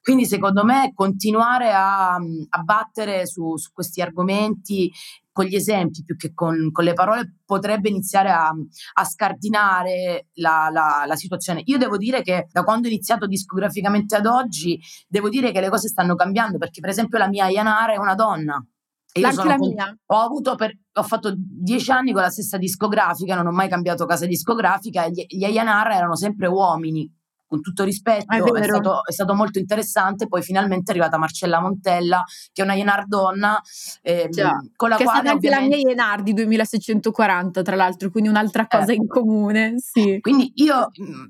Quindi 0.06 0.28
secondo 0.28 0.64
me 0.64 0.92
continuare 0.94 1.74
a, 1.74 2.14
a 2.14 2.62
battere 2.64 3.26
su, 3.26 3.58
su, 3.58 3.72
questi 3.74 4.02
argomenti 4.02 4.94
con 5.36 5.44
gli 5.44 5.56
esempi 5.56 6.06
più 6.06 6.16
che 6.16 6.34
con, 6.34 6.72
con 6.72 6.86
le 6.86 6.94
parole 6.94 7.40
potrebbe 7.44 7.90
iniziare 7.90 8.32
a, 8.32 8.54
a 8.94 9.04
scardinare 9.04 10.28
la, 10.36 10.70
la, 10.72 11.04
la, 11.06 11.16
situazione. 11.18 11.62
Io 11.66 11.78
devo 11.78 11.98
dire 11.98 12.22
che 12.22 12.48
da 12.50 12.64
quando 12.64 12.88
ho 12.88 12.90
iniziato 12.90 13.28
discograficamente 13.28 14.16
ad 14.16 14.28
oggi, 14.28 14.80
devo 15.10 15.28
dire 15.28 15.52
che 15.52 15.60
le 15.60 15.68
cose 15.68 15.90
stanno 15.90 16.16
cambiando 16.16 16.58
perché 16.58 16.80
per 16.80 16.90
esempio 16.90 17.18
la 17.18 17.28
mia 17.28 17.50
Yanara 17.50 17.92
è 17.92 17.98
una 17.98 18.16
donna. 18.16 18.66
E 19.12 19.20
io 19.20 19.58
mia. 19.58 19.98
Ho, 20.06 20.20
avuto 20.20 20.56
per, 20.56 20.72
ho 20.94 21.04
fatto 21.04 21.34
dieci 21.36 21.92
anni 21.92 22.14
con 22.14 22.22
la 22.22 22.30
stessa 22.30 22.58
discografica, 22.58 23.36
non 23.36 23.48
ho 23.48 23.52
mai 23.52 23.68
cambiato 23.68 24.06
casa 24.06 24.26
discografica 24.26 25.04
e 25.04 25.12
gli, 25.12 25.26
gli 25.28 25.58
A&R 25.58 25.92
erano 25.92 26.16
sempre 26.16 26.48
uomini 26.48 27.14
con 27.48 27.62
tutto 27.62 27.84
rispetto, 27.84 28.34
è, 28.34 28.38
è, 28.38 28.64
stato, 28.64 29.06
è, 29.06 29.12
stato, 29.12 29.34
molto 29.34 29.60
interessante. 29.60 30.28
Poi 30.28 30.42
finalmente 30.42 30.92
è 30.92 30.96
arrivata 30.96 31.18
Marcella 31.18 31.60
Montella, 31.60 32.24
che 32.52 32.62
è 32.62 32.66
una 32.66 32.74
Yenar 32.74 33.06
donna, 33.08 33.62
ehm, 34.02 34.30
con 34.76 34.90
la 34.90 34.96
che 34.98 35.04
quale. 35.04 35.30
È 35.30 35.32
anche 35.32 35.50
la 35.50 35.60
mia 35.62 35.78
Yenar 35.78 36.24
di 36.24 36.34
2640, 36.34 37.62
tra 37.62 37.76
l'altro, 37.76 38.10
quindi 38.10 38.30
un'altra 38.30 38.68
cosa 38.68 38.92
eh. 38.92 38.96
in 38.96 39.08
comune. 39.08 39.76
Sì. 39.78 40.20
Quindi 40.22 40.52
io 40.56 40.90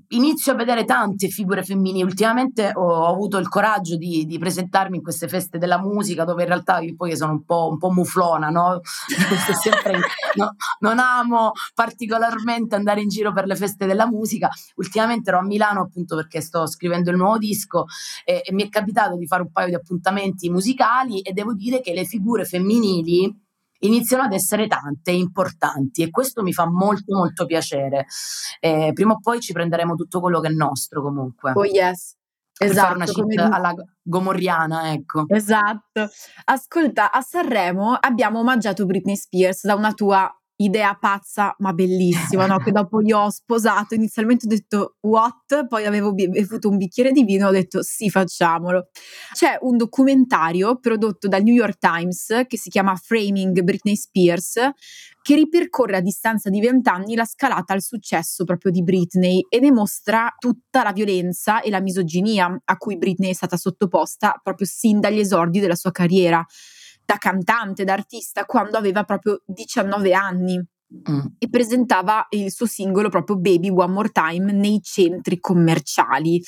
inizio 0.10 0.54
a 0.54 0.56
vedere 0.56 0.86
tante 0.86 1.28
figure 1.28 1.64
femminili. 1.64 2.04
Ultimamente 2.04 2.72
ho 2.74 3.08
avuto 3.08 3.38
il 3.38 3.50
coraggio 3.50 3.98
di, 3.98 4.26
di, 4.26 4.38
presentarmi 4.38 4.98
in 4.98 5.04
queste 5.04 5.28
feste 5.28 5.58
della 5.58 5.80
musica, 5.80 6.24
dove 6.24 6.44
in 6.44 6.48
realtà 6.48 6.80
io 6.80 6.96
poi 6.96 7.16
sono 7.16 7.34
un 7.34 7.44
po', 7.44 7.70
un 7.70 7.78
po 7.78 7.92
muflona, 7.92 8.50
no? 8.50 8.80
sempre, 9.62 10.00
no? 10.36 10.56
Non 10.80 11.00
amo 11.00 11.52
particolarmente 11.74 12.76
andare 12.76 13.02
in 13.02 13.10
giro 13.10 13.34
per 13.34 13.46
le 13.46 13.56
feste 13.56 13.86
della 13.86 14.08
musica. 14.08 14.50
Ultimamente 14.76 15.30
ero 15.30 15.40
a 15.40 15.44
Milano 15.44 15.82
appunto 15.82 16.05
appunto 16.06 16.16
perché 16.16 16.40
sto 16.40 16.66
scrivendo 16.68 17.10
il 17.10 17.18
nuovo 17.18 17.38
disco 17.38 17.86
e, 18.24 18.42
e 18.46 18.54
mi 18.54 18.64
è 18.64 18.70
capitato 18.70 19.18
di 19.18 19.26
fare 19.26 19.42
un 19.42 19.52
paio 19.52 19.68
di 19.68 19.76
appuntamenti 19.76 20.50
musicali 20.50 21.22
e 21.22 21.34
devo 21.34 21.54
dire 21.54 21.82
che 21.82 21.94
le 21.94 22.06
figure 22.06 22.46
femminili 22.46 23.44
iniziano 23.80 24.24
ad 24.24 24.32
essere 24.32 24.68
tante 24.68 25.12
e 25.12 25.18
importanti 25.18 26.02
e 26.04 26.10
questo 26.10 26.42
mi 26.44 26.54
fa 26.54 26.70
molto 26.70 27.16
molto 27.16 27.46
piacere. 27.46 28.06
Eh, 28.60 28.92
prima 28.94 29.14
o 29.14 29.20
poi 29.20 29.42
ci 29.42 29.52
prenderemo 29.52 29.96
tutto 29.96 30.22
quello 30.22 30.40
che 30.40 30.48
è 30.48 30.52
nostro 30.52 31.02
comunque. 31.02 31.52
Oh 31.54 31.66
yes. 31.66 32.16
Esatto, 32.58 32.96
una 32.96 33.06
come... 33.06 33.36
alla 33.36 33.74
gomorriana, 34.02 34.94
ecco. 34.94 35.26
Esatto. 35.28 36.08
Ascolta, 36.46 37.12
a 37.12 37.20
Sanremo 37.20 37.98
abbiamo 38.00 38.40
omaggiato 38.40 38.86
Britney 38.86 39.18
Spears 39.18 39.66
da 39.66 39.76
una 39.76 39.92
tua 39.92 40.34
idea 40.58 40.96
pazza 41.00 41.56
ma 41.60 41.74
bellissima, 41.74 42.46
no? 42.46 42.58
che 42.58 42.72
dopo 42.72 43.02
io 43.02 43.20
ho 43.20 43.30
sposato, 43.30 43.94
inizialmente 43.94 44.46
ho 44.46 44.50
detto 44.50 44.96
what, 45.02 45.68
poi 45.68 45.86
avevo 45.86 46.14
bevuto 46.14 46.70
un 46.70 46.78
bicchiere 46.78 47.12
di 47.12 47.24
vino 47.24 47.46
e 47.46 47.50
ho 47.50 47.52
detto 47.52 47.84
sì 47.84 48.10
facciamolo. 48.10 48.90
C'è 49.34 49.58
un 49.62 49.78
documentario 49.78 50.80
prodotto 50.80 51.28
dal 51.28 51.44
New 51.44 51.54
York 51.54 51.78
Times 51.78 52.46
che 52.48 52.58
si 52.58 52.70
chiama 52.70 52.96
Framing 52.96 53.62
Britney 53.62 53.96
Spears 53.96 54.60
che 55.26 55.34
ripercorre 55.34 55.98
a 55.98 56.02
distanza 56.02 56.52
di 56.52 56.60
vent'anni 56.60 57.16
la 57.16 57.26
scalata 57.26 57.74
al 57.74 57.82
successo 57.82 58.44
proprio 58.44 58.72
di 58.72 58.84
Britney 58.84 59.44
e 59.50 59.60
ne 59.60 59.72
mostra 59.72 60.32
tutta 60.38 60.84
la 60.84 60.92
violenza 60.92 61.62
e 61.62 61.72
la 61.72 61.82
misoginia 61.82 62.62
a 62.64 62.78
cui 62.78 62.96
Britney 62.96 63.32
è 63.32 63.34
stata 63.34 63.58
sottoposta 63.58 64.40
proprio 64.44 64.68
sin 64.68 65.00
dagli 65.00 65.18
esordi 65.18 65.60
della 65.60 65.74
sua 65.74 65.90
carriera 65.90 66.46
da 67.06 67.18
cantante, 67.18 67.84
da 67.84 67.94
artista, 67.94 68.46
quando 68.46 68.78
aveva 68.78 69.04
proprio 69.04 69.42
19 69.46 70.14
anni. 70.14 70.58
Mm. 70.58 71.26
E 71.40 71.50
presentava 71.50 72.28
il 72.30 72.52
suo 72.52 72.66
singolo 72.66 73.10
proprio 73.10 73.38
Baby 73.38 73.70
One 73.70 73.92
More 73.92 74.10
Time 74.10 74.52
nei 74.52 74.82
centri 74.82 75.40
commerciali. 75.40 76.42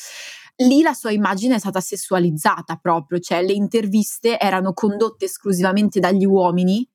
Lì 0.57 0.81
la 0.81 0.93
sua 0.93 1.11
immagine 1.11 1.55
è 1.55 1.59
stata 1.59 1.79
sessualizzata 1.79 2.77
proprio, 2.77 3.19
cioè 3.19 3.43
le 3.43 3.53
interviste 3.53 4.39
erano 4.39 4.73
condotte 4.73 5.25
esclusivamente 5.25 5.99
dagli 5.99 6.25
uomini 6.25 6.87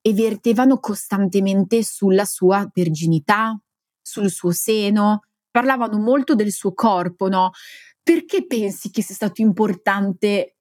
e 0.00 0.12
vertevano 0.12 0.78
costantemente 0.78 1.82
sulla 1.82 2.24
sua 2.24 2.68
verginità, 2.72 3.58
sul 4.00 4.30
suo 4.30 4.52
seno, 4.52 5.22
parlavano 5.50 5.98
molto 5.98 6.36
del 6.36 6.52
suo 6.52 6.74
corpo, 6.74 7.28
no? 7.28 7.50
Perché 8.02 8.46
pensi 8.46 8.90
che 8.90 9.02
sia 9.02 9.16
stato 9.16 9.40
importante 9.40 10.55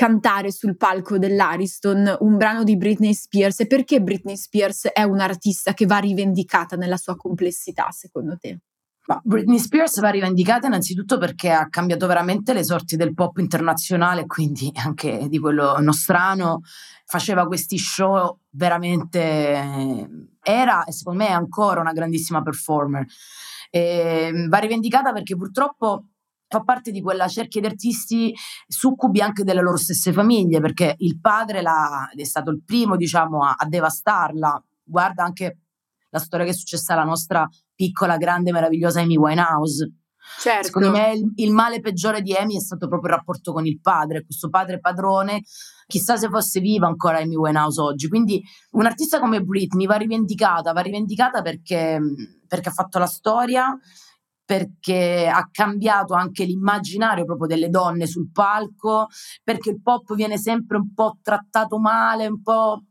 cantare 0.00 0.50
sul 0.50 0.78
palco 0.78 1.18
dell'Ariston 1.18 2.16
un 2.20 2.38
brano 2.38 2.64
di 2.64 2.78
Britney 2.78 3.12
Spears 3.12 3.60
e 3.60 3.66
perché 3.66 4.00
Britney 4.00 4.34
Spears 4.34 4.86
è 4.86 5.02
un'artista 5.02 5.74
che 5.74 5.84
va 5.84 5.98
rivendicata 5.98 6.74
nella 6.74 6.96
sua 6.96 7.16
complessità, 7.16 7.90
secondo 7.90 8.38
te? 8.38 8.60
Ma 9.08 9.20
Britney 9.22 9.58
Spears 9.58 10.00
va 10.00 10.08
rivendicata 10.08 10.68
innanzitutto 10.68 11.18
perché 11.18 11.50
ha 11.50 11.68
cambiato 11.68 12.06
veramente 12.06 12.54
le 12.54 12.64
sorti 12.64 12.96
del 12.96 13.12
pop 13.12 13.36
internazionale, 13.36 14.24
quindi 14.24 14.72
anche 14.76 15.26
di 15.28 15.38
quello 15.38 15.78
nostrano. 15.80 16.62
Faceva 17.04 17.46
questi 17.46 17.76
show 17.76 18.38
veramente. 18.52 20.08
Era 20.42 20.84
e 20.84 20.92
secondo 20.92 21.24
me 21.24 21.28
è 21.28 21.32
ancora 21.32 21.82
una 21.82 21.92
grandissima 21.92 22.40
performer. 22.40 23.04
E 23.68 24.46
va 24.48 24.58
rivendicata 24.58 25.12
perché 25.12 25.36
purtroppo 25.36 26.06
fa 26.50 26.62
parte 26.62 26.90
di 26.90 27.00
quella 27.00 27.28
cerchia 27.28 27.60
di 27.60 27.68
artisti 27.68 28.34
succubi 28.66 29.20
anche 29.20 29.44
delle 29.44 29.62
loro 29.62 29.76
stesse 29.76 30.12
famiglie, 30.12 30.60
perché 30.60 30.96
il 30.98 31.20
padre 31.20 31.62
è 32.12 32.24
stato 32.24 32.50
il 32.50 32.64
primo, 32.64 32.96
diciamo, 32.96 33.44
a, 33.44 33.54
a 33.56 33.68
devastarla. 33.68 34.60
Guarda 34.82 35.22
anche 35.22 35.58
la 36.10 36.18
storia 36.18 36.44
che 36.44 36.50
è 36.50 36.54
successa 36.54 36.94
alla 36.94 37.04
nostra 37.04 37.48
piccola, 37.72 38.16
grande, 38.16 38.50
meravigliosa 38.50 39.00
Amy 39.00 39.16
Winehouse. 39.16 39.92
Certo. 40.40 40.66
Secondo 40.66 40.90
me 40.90 41.12
il, 41.12 41.32
il, 41.36 41.52
male 41.52 41.80
peggiore 41.80 42.20
di 42.20 42.34
Amy 42.34 42.56
è 42.56 42.60
stato 42.60 42.88
proprio 42.88 43.12
il 43.12 43.16
rapporto 43.18 43.52
con 43.52 43.64
il 43.64 43.80
padre, 43.80 44.24
questo 44.24 44.48
padre 44.48 44.80
padrone. 44.80 45.42
Chissà 45.86 46.16
se 46.16 46.28
fosse 46.28 46.58
viva 46.58 46.88
ancora 46.88 47.18
Amy 47.18 47.36
Winehouse 47.36 47.80
oggi. 47.80 48.08
Quindi 48.08 48.42
un'artista 48.72 49.20
come 49.20 49.40
Britney 49.40 49.86
va 49.86 49.96
rivendicata, 49.96 50.72
va 50.72 50.80
rivendicata 50.80 51.42
perché, 51.42 52.00
perché 52.48 52.68
ha 52.68 52.72
fatto 52.72 52.98
la 52.98 53.06
storia, 53.06 53.78
perché 54.50 55.30
ha 55.32 55.48
cambiato 55.48 56.12
anche 56.14 56.42
l'immaginario 56.42 57.24
proprio 57.24 57.46
delle 57.46 57.68
donne 57.68 58.08
sul 58.08 58.32
palco, 58.32 59.06
perché 59.44 59.70
il 59.70 59.80
pop 59.80 60.12
viene 60.16 60.38
sempre 60.38 60.76
un 60.76 60.92
po' 60.92 61.18
trattato 61.22 61.78
male, 61.78 62.26
un 62.26 62.42
po' 62.42 62.82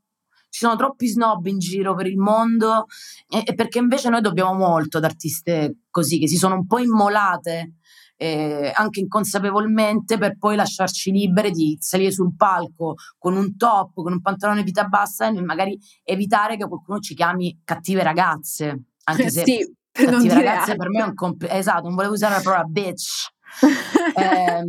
ci 0.47 0.59
sono 0.59 0.77
troppi 0.77 1.09
snob 1.09 1.47
in 1.47 1.59
giro 1.59 1.95
per 1.95 2.07
il 2.07 2.17
mondo 2.17 2.85
e, 3.27 3.43
e 3.45 3.55
perché 3.55 3.79
invece 3.79 4.07
noi 4.07 4.21
dobbiamo 4.21 4.53
molto 4.53 4.99
ad 4.99 5.03
artiste 5.03 5.79
così 5.89 6.17
che 6.17 6.29
si 6.29 6.37
sono 6.37 6.55
un 6.55 6.65
po' 6.65 6.79
immolate 6.79 7.73
eh, 8.15 8.71
anche 8.73 9.01
inconsapevolmente 9.01 10.17
per 10.17 10.37
poi 10.37 10.55
lasciarci 10.55 11.11
libere 11.11 11.51
di 11.51 11.75
salire 11.81 12.11
sul 12.11 12.37
palco 12.37 12.95
con 13.17 13.35
un 13.35 13.57
top, 13.57 13.95
con 13.95 14.13
un 14.13 14.21
pantalone 14.21 14.63
vita 14.63 14.85
bassa 14.85 15.27
e 15.27 15.41
magari 15.41 15.77
evitare 16.03 16.55
che 16.55 16.67
qualcuno 16.67 16.99
ci 16.99 17.15
chiami 17.15 17.59
cattive 17.65 18.01
ragazze, 18.01 18.83
anche 19.03 19.29
se 19.29 19.43
sì, 19.43 19.73
per 20.05 20.13
cattive 20.13 20.33
ragazze 20.33 20.75
per 20.75 20.89
me 20.89 20.99
è 20.99 21.03
un 21.03 21.13
comp- 21.13 21.47
esatto, 21.49 21.83
non 21.83 21.95
volevo 21.95 22.13
usare 22.13 22.35
la 22.35 22.41
parola 22.41 22.63
bitch. 22.63 23.27
eh, 24.15 24.63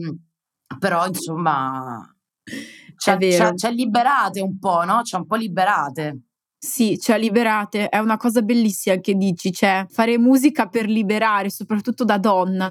però 0.79 1.07
insomma 1.07 2.15
ci 2.97 3.11
ha 3.11 3.71
liberate 3.71 4.41
un 4.41 4.59
po', 4.59 4.85
no? 4.85 5.03
Ci 5.03 5.15
ha 5.15 5.19
un 5.19 5.27
po' 5.27 5.37
liberate. 5.37 6.21
Sì, 6.59 6.99
ci 6.99 7.11
ha 7.13 7.17
liberate, 7.17 7.89
è 7.89 7.97
una 7.99 8.19
cosa 8.19 8.43
bellissima 8.43 8.97
che 8.97 9.15
dici, 9.15 9.51
cioè 9.51 9.87
fare 9.89 10.19
musica 10.19 10.67
per 10.67 10.87
liberare, 10.87 11.49
soprattutto 11.49 12.05
da 12.05 12.19
donna. 12.19 12.71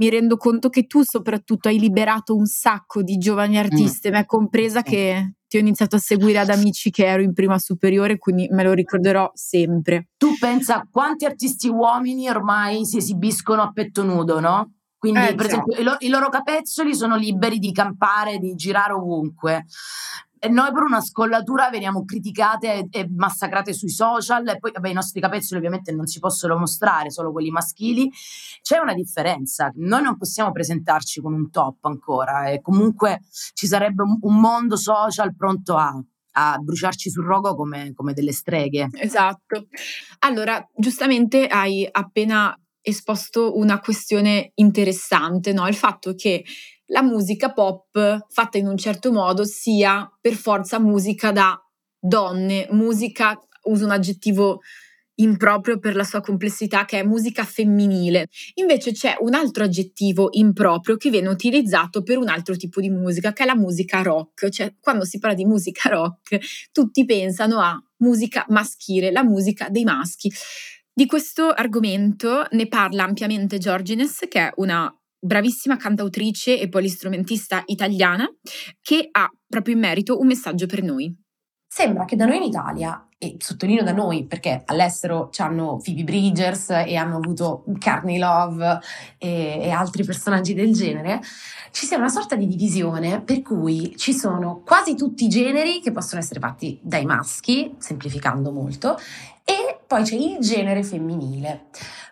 Mi 0.00 0.10
rendo 0.10 0.36
conto 0.36 0.68
che 0.68 0.86
tu 0.86 1.02
soprattutto 1.02 1.68
hai 1.68 1.78
liberato 1.78 2.34
un 2.34 2.46
sacco 2.46 3.02
di 3.02 3.16
giovani 3.16 3.54
mm. 3.56 3.60
artiste, 3.60 4.10
mm. 4.10 4.12
me 4.12 4.26
compresa 4.26 4.82
che 4.82 5.34
ti 5.34 5.37
ho 5.56 5.60
iniziato 5.60 5.96
a 5.96 5.98
seguire 5.98 6.38
ad 6.38 6.50
amici 6.50 6.90
che 6.90 7.06
ero 7.06 7.22
in 7.22 7.32
prima 7.32 7.58
superiore, 7.58 8.18
quindi 8.18 8.48
me 8.50 8.62
lo 8.62 8.72
ricorderò 8.72 9.30
sempre. 9.34 10.08
Tu 10.16 10.36
pensa 10.38 10.86
quanti 10.90 11.24
artisti 11.24 11.68
uomini 11.68 12.28
ormai 12.28 12.84
si 12.84 12.98
esibiscono 12.98 13.62
a 13.62 13.72
petto 13.72 14.04
nudo, 14.04 14.40
no? 14.40 14.74
Quindi, 14.98 15.28
eh, 15.28 15.34
per 15.34 15.46
esempio, 15.46 15.78
i, 15.78 15.84
lo- 15.84 15.96
i, 16.00 16.08
loro 16.08 16.28
capezzoli 16.28 16.92
sono 16.94 17.16
liberi 17.16 17.58
di 17.58 17.70
campare, 17.70 18.38
di 18.38 18.54
girare 18.56 18.92
ovunque. 18.92 19.64
E 20.38 20.48
noi 20.48 20.72
per 20.72 20.82
una 20.82 21.00
scollatura 21.00 21.68
veniamo 21.70 22.04
criticate 22.04 22.86
e, 22.90 23.08
massacrate 23.08 23.72
sui 23.72 23.90
social 23.90 24.46
e 24.48 24.58
poi 24.58 24.72
vabbè, 24.72 24.88
i 24.88 24.94
nostri 24.94 25.20
capezzoli 25.20 25.58
ovviamente 25.58 25.92
non 25.92 26.06
si 26.06 26.18
possono 26.18 26.56
mostrare, 26.56 27.10
solo 27.10 27.32
quelli 27.32 27.50
maschili. 27.50 28.10
C'è 28.62 28.78
una 28.78 28.94
differenza, 28.94 29.70
noi 29.76 30.02
non 30.02 30.16
possiamo 30.16 30.52
presentarci 30.52 31.20
con 31.20 31.32
un 31.32 31.50
top 31.50 31.84
ancora 31.84 32.48
e 32.48 32.60
comunque 32.60 33.20
ci 33.54 33.66
sarebbe 33.66 34.02
un 34.02 34.40
mondo 34.40 34.76
social 34.76 35.34
pronto 35.34 35.76
a, 35.76 35.92
a 36.32 36.58
bruciarci 36.58 37.10
sul 37.10 37.24
rogo 37.24 37.54
come, 37.54 37.92
come, 37.94 38.12
delle 38.12 38.32
streghe. 38.32 38.88
Esatto. 38.92 39.66
Allora, 40.20 40.64
giustamente 40.76 41.46
hai 41.46 41.86
appena 41.90 42.56
esposto 42.80 43.56
una 43.56 43.80
questione 43.80 44.52
interessante, 44.54 45.52
no? 45.52 45.66
il 45.68 45.74
fatto 45.74 46.14
che 46.14 46.44
la 46.88 47.02
musica 47.02 47.52
pop 47.52 48.26
fatta 48.28 48.58
in 48.58 48.66
un 48.66 48.76
certo 48.76 49.12
modo 49.12 49.44
sia 49.44 50.10
per 50.20 50.34
forza 50.34 50.78
musica 50.78 51.32
da 51.32 51.60
donne, 51.98 52.68
musica, 52.70 53.38
uso 53.64 53.84
un 53.84 53.90
aggettivo 53.90 54.60
improprio 55.20 55.78
per 55.78 55.96
la 55.96 56.04
sua 56.04 56.20
complessità 56.20 56.84
che 56.84 57.00
è 57.00 57.02
musica 57.04 57.44
femminile. 57.44 58.28
Invece 58.54 58.92
c'è 58.92 59.16
un 59.20 59.34
altro 59.34 59.64
aggettivo 59.64 60.28
improprio 60.32 60.96
che 60.96 61.10
viene 61.10 61.28
utilizzato 61.28 62.02
per 62.02 62.18
un 62.18 62.28
altro 62.28 62.56
tipo 62.56 62.80
di 62.80 62.90
musica, 62.90 63.32
che 63.32 63.42
è 63.42 63.46
la 63.46 63.56
musica 63.56 64.02
rock. 64.02 64.48
Cioè, 64.48 64.74
quando 64.80 65.04
si 65.04 65.18
parla 65.18 65.36
di 65.36 65.44
musica 65.44 65.88
rock, 65.90 66.38
tutti 66.72 67.04
pensano 67.04 67.58
a 67.58 67.80
musica 67.98 68.44
maschile, 68.48 69.10
la 69.10 69.24
musica 69.24 69.68
dei 69.68 69.84
maschi. 69.84 70.32
Di 70.92 71.06
questo 71.06 71.50
argomento 71.50 72.46
ne 72.50 72.66
parla 72.66 73.04
ampiamente 73.04 73.58
Georgines, 73.58 74.26
che 74.28 74.40
è 74.40 74.52
una 74.56 74.92
bravissima 75.18 75.76
cantautrice 75.76 76.58
e 76.58 76.68
polistrumentista 76.68 77.62
italiana, 77.66 78.28
che 78.80 79.08
ha 79.10 79.28
proprio 79.46 79.74
in 79.74 79.80
merito 79.80 80.18
un 80.18 80.26
messaggio 80.26 80.66
per 80.66 80.82
noi. 80.82 81.14
Sembra 81.66 82.04
che 82.04 82.16
da 82.16 82.24
noi 82.24 82.36
in 82.36 82.44
Italia, 82.44 83.08
e 83.20 83.34
sottolineo 83.38 83.82
da 83.82 83.92
noi 83.92 84.24
perché 84.26 84.62
all'estero 84.64 85.30
hanno 85.38 85.80
Phoebe 85.82 86.04
Bridgers 86.04 86.70
e 86.70 86.94
hanno 86.94 87.16
avuto 87.16 87.64
Carney 87.78 88.16
Love 88.16 88.78
e, 89.18 89.58
e 89.62 89.70
altri 89.70 90.04
personaggi 90.04 90.54
del 90.54 90.72
genere, 90.72 91.20
ci 91.72 91.84
sia 91.84 91.98
una 91.98 92.08
sorta 92.08 92.36
di 92.36 92.46
divisione 92.46 93.20
per 93.20 93.42
cui 93.42 93.96
ci 93.96 94.14
sono 94.14 94.62
quasi 94.64 94.94
tutti 94.94 95.24
i 95.24 95.28
generi 95.28 95.80
che 95.80 95.90
possono 95.90 96.20
essere 96.20 96.38
fatti 96.38 96.78
dai 96.80 97.04
maschi, 97.04 97.74
semplificando 97.78 98.52
molto, 98.52 98.96
e 99.44 99.80
poi 99.84 100.04
c'è 100.04 100.14
il 100.14 100.38
genere 100.38 100.84
femminile. 100.84 101.66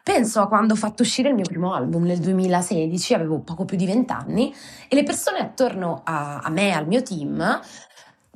Penso 0.06 0.40
a 0.40 0.46
quando 0.46 0.74
ho 0.74 0.76
fatto 0.76 1.02
uscire 1.02 1.30
il 1.30 1.34
mio 1.34 1.46
primo 1.46 1.74
album 1.74 2.04
nel 2.04 2.20
2016, 2.20 3.14
avevo 3.14 3.40
poco 3.40 3.64
più 3.64 3.76
di 3.76 3.86
vent'anni, 3.86 4.54
e 4.88 4.94
le 4.94 5.02
persone 5.02 5.40
attorno 5.40 6.02
a, 6.04 6.38
a 6.38 6.48
me, 6.48 6.70
al 6.70 6.86
mio 6.86 7.02
team, 7.02 7.60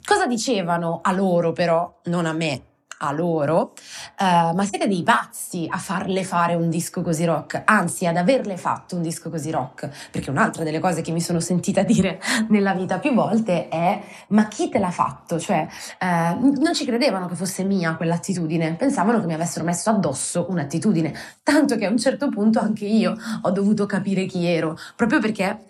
cosa 0.04 0.26
dicevano 0.26 0.98
a 1.00 1.12
loro 1.12 1.52
però, 1.52 2.00
non 2.06 2.26
a 2.26 2.32
me, 2.32 2.62
a 3.02 3.12
loro, 3.12 3.72
uh, 4.18 4.54
ma 4.54 4.64
siete 4.64 4.86
dei 4.86 5.02
pazzi 5.02 5.66
a 5.68 5.78
farle 5.78 6.24
fare 6.24 6.54
un 6.54 6.68
disco 6.68 7.02
così 7.02 7.24
rock, 7.24 7.62
anzi 7.64 8.06
ad 8.06 8.16
averle 8.16 8.56
fatto 8.56 8.96
un 8.96 9.02
disco 9.02 9.30
così 9.30 9.50
rock, 9.50 10.10
perché 10.10 10.30
un'altra 10.30 10.64
delle 10.64 10.80
cose 10.80 11.00
che 11.00 11.12
mi 11.12 11.20
sono 11.20 11.40
sentita 11.40 11.82
dire 11.82 12.20
nella 12.48 12.74
vita 12.74 12.98
più 12.98 13.14
volte 13.14 13.68
è 13.68 14.00
ma 14.28 14.48
chi 14.48 14.68
te 14.68 14.78
l'ha 14.78 14.90
fatto? 14.90 15.38
Cioè 15.38 15.66
uh, 16.00 16.60
non 16.60 16.74
ci 16.74 16.84
credevano 16.84 17.26
che 17.26 17.34
fosse 17.34 17.64
mia 17.64 17.94
quell'attitudine, 17.94 18.74
pensavano 18.74 19.20
che 19.20 19.26
mi 19.26 19.34
avessero 19.34 19.64
messo 19.64 19.90
addosso 19.90 20.46
un'attitudine, 20.48 21.14
tanto 21.42 21.76
che 21.76 21.86
a 21.86 21.90
un 21.90 21.98
certo 21.98 22.28
punto 22.28 22.58
anche 22.58 22.84
io 22.84 23.16
ho 23.42 23.50
dovuto 23.50 23.86
capire 23.86 24.26
chi 24.26 24.46
ero, 24.46 24.76
proprio 24.94 25.20
perché 25.20 25.68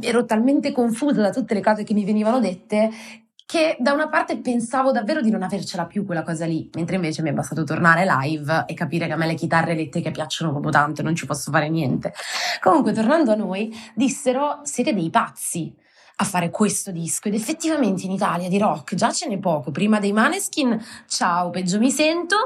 ero 0.00 0.24
talmente 0.24 0.72
confusa 0.72 1.20
da 1.20 1.30
tutte 1.30 1.54
le 1.54 1.62
cose 1.62 1.84
che 1.84 1.94
mi 1.94 2.04
venivano 2.04 2.38
dette 2.38 2.90
che 3.50 3.76
da 3.80 3.90
una 3.90 4.08
parte 4.08 4.38
pensavo 4.38 4.92
davvero 4.92 5.20
di 5.20 5.28
non 5.28 5.42
avercela 5.42 5.84
più 5.84 6.06
quella 6.06 6.22
cosa 6.22 6.46
lì, 6.46 6.70
mentre 6.74 6.94
invece 6.94 7.20
mi 7.20 7.30
è 7.30 7.32
bastato 7.32 7.64
tornare 7.64 8.06
live 8.06 8.62
e 8.68 8.74
capire 8.74 9.08
che 9.08 9.12
a 9.12 9.16
me 9.16 9.26
le 9.26 9.34
chitarre 9.34 9.72
elettriche 9.72 10.12
piacciono 10.12 10.52
proprio 10.52 10.70
tanto 10.70 11.02
non 11.02 11.16
ci 11.16 11.26
posso 11.26 11.50
fare 11.50 11.68
niente. 11.68 12.14
Comunque, 12.60 12.92
tornando 12.92 13.32
a 13.32 13.34
noi, 13.34 13.76
dissero 13.96 14.60
siete 14.62 14.94
dei 14.94 15.10
pazzi 15.10 15.74
a 16.14 16.24
fare 16.24 16.50
questo 16.50 16.92
disco 16.92 17.26
ed 17.26 17.34
effettivamente 17.34 18.04
in 18.04 18.12
Italia 18.12 18.48
di 18.48 18.56
rock 18.56 18.94
già 18.94 19.10
ce 19.10 19.26
n'è 19.26 19.40
poco, 19.40 19.72
prima 19.72 19.98
dei 19.98 20.12
Maneskin, 20.12 20.80
ciao, 21.08 21.50
peggio 21.50 21.80
mi 21.80 21.90
sento, 21.90 22.36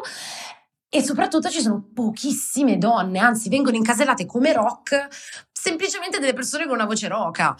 e 0.88 1.02
soprattutto 1.02 1.50
ci 1.50 1.60
sono 1.60 1.84
pochissime 1.92 2.78
donne, 2.78 3.18
anzi 3.18 3.50
vengono 3.50 3.76
incasellate 3.76 4.24
come 4.24 4.54
rock 4.54 5.08
semplicemente 5.52 6.18
delle 6.18 6.32
persone 6.32 6.64
con 6.64 6.74
una 6.74 6.86
voce 6.86 7.08
roca. 7.08 7.54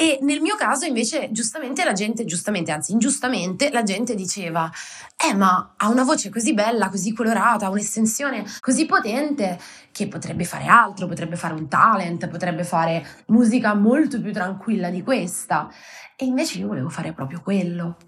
E 0.00 0.18
nel 0.22 0.40
mio 0.40 0.56
caso 0.56 0.86
invece 0.86 1.28
giustamente 1.30 1.84
la 1.84 1.92
gente, 1.92 2.24
giustamente, 2.24 2.72
anzi 2.72 2.92
ingiustamente, 2.92 3.70
la 3.70 3.82
gente 3.82 4.14
diceva, 4.14 4.72
eh 5.14 5.34
ma 5.34 5.74
ha 5.76 5.90
una 5.90 6.04
voce 6.04 6.30
così 6.30 6.54
bella, 6.54 6.88
così 6.88 7.12
colorata, 7.12 7.66
ha 7.66 7.68
un'estensione 7.68 8.46
così 8.60 8.86
potente 8.86 9.60
che 9.92 10.08
potrebbe 10.08 10.44
fare 10.44 10.64
altro, 10.64 11.06
potrebbe 11.06 11.36
fare 11.36 11.52
un 11.52 11.68
talent, 11.68 12.28
potrebbe 12.28 12.64
fare 12.64 13.06
musica 13.26 13.74
molto 13.74 14.22
più 14.22 14.32
tranquilla 14.32 14.88
di 14.88 15.02
questa. 15.02 15.70
E 16.16 16.24
invece 16.24 16.60
io 16.60 16.68
volevo 16.68 16.88
fare 16.88 17.12
proprio 17.12 17.42
quello. 17.42 17.98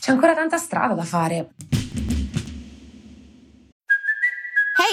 C'è 0.00 0.10
ancora 0.10 0.34
tanta 0.34 0.58
strada 0.58 0.94
da 0.94 1.04
fare. 1.04 1.50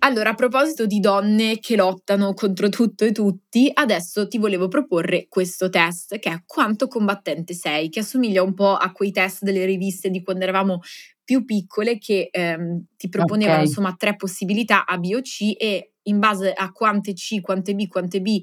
Allora, 0.00 0.30
a 0.30 0.34
proposito 0.34 0.86
di 0.86 1.00
donne 1.00 1.58
che 1.58 1.74
lottano 1.74 2.32
contro 2.34 2.68
tutto 2.68 3.04
e 3.04 3.12
tutti, 3.12 3.70
adesso 3.72 4.28
ti 4.28 4.38
volevo 4.38 4.68
proporre 4.68 5.26
questo 5.28 5.68
test 5.68 6.18
che 6.18 6.30
è 6.30 6.42
quanto 6.46 6.86
combattente 6.86 7.54
sei, 7.54 7.88
che 7.88 8.00
assomiglia 8.00 8.42
un 8.42 8.54
po' 8.54 8.74
a 8.76 8.92
quei 8.92 9.10
test 9.10 9.42
delle 9.42 9.64
riviste 9.64 10.10
di 10.10 10.22
quando 10.22 10.44
eravamo 10.44 10.80
più 11.24 11.44
piccole 11.44 11.98
che 11.98 12.28
ehm, 12.30 12.84
ti 12.96 13.08
proponevano 13.08 13.56
okay. 13.56 13.66
insomma 13.66 13.94
tre 13.96 14.14
possibilità 14.14 14.84
A, 14.84 14.96
B 14.96 15.12
o 15.14 15.20
C 15.22 15.54
e 15.58 15.94
in 16.02 16.20
base 16.20 16.52
a 16.52 16.70
quante 16.70 17.12
C, 17.14 17.40
quante 17.40 17.74
B, 17.74 17.88
quante 17.88 18.20
B 18.20 18.42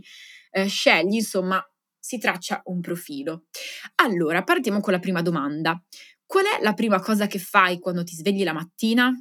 eh, 0.51 0.67
scegli, 0.67 1.15
insomma, 1.15 1.65
si 1.99 2.17
traccia 2.17 2.61
un 2.65 2.81
profilo. 2.81 3.45
Allora, 3.95 4.43
partiamo 4.43 4.81
con 4.81 4.93
la 4.93 4.99
prima 4.99 5.21
domanda. 5.21 5.81
Qual 6.25 6.45
è 6.45 6.61
la 6.61 6.73
prima 6.73 6.99
cosa 6.99 7.27
che 7.27 7.39
fai 7.39 7.79
quando 7.79 8.03
ti 8.03 8.15
svegli 8.15 8.43
la 8.43 8.53
mattina? 8.53 9.11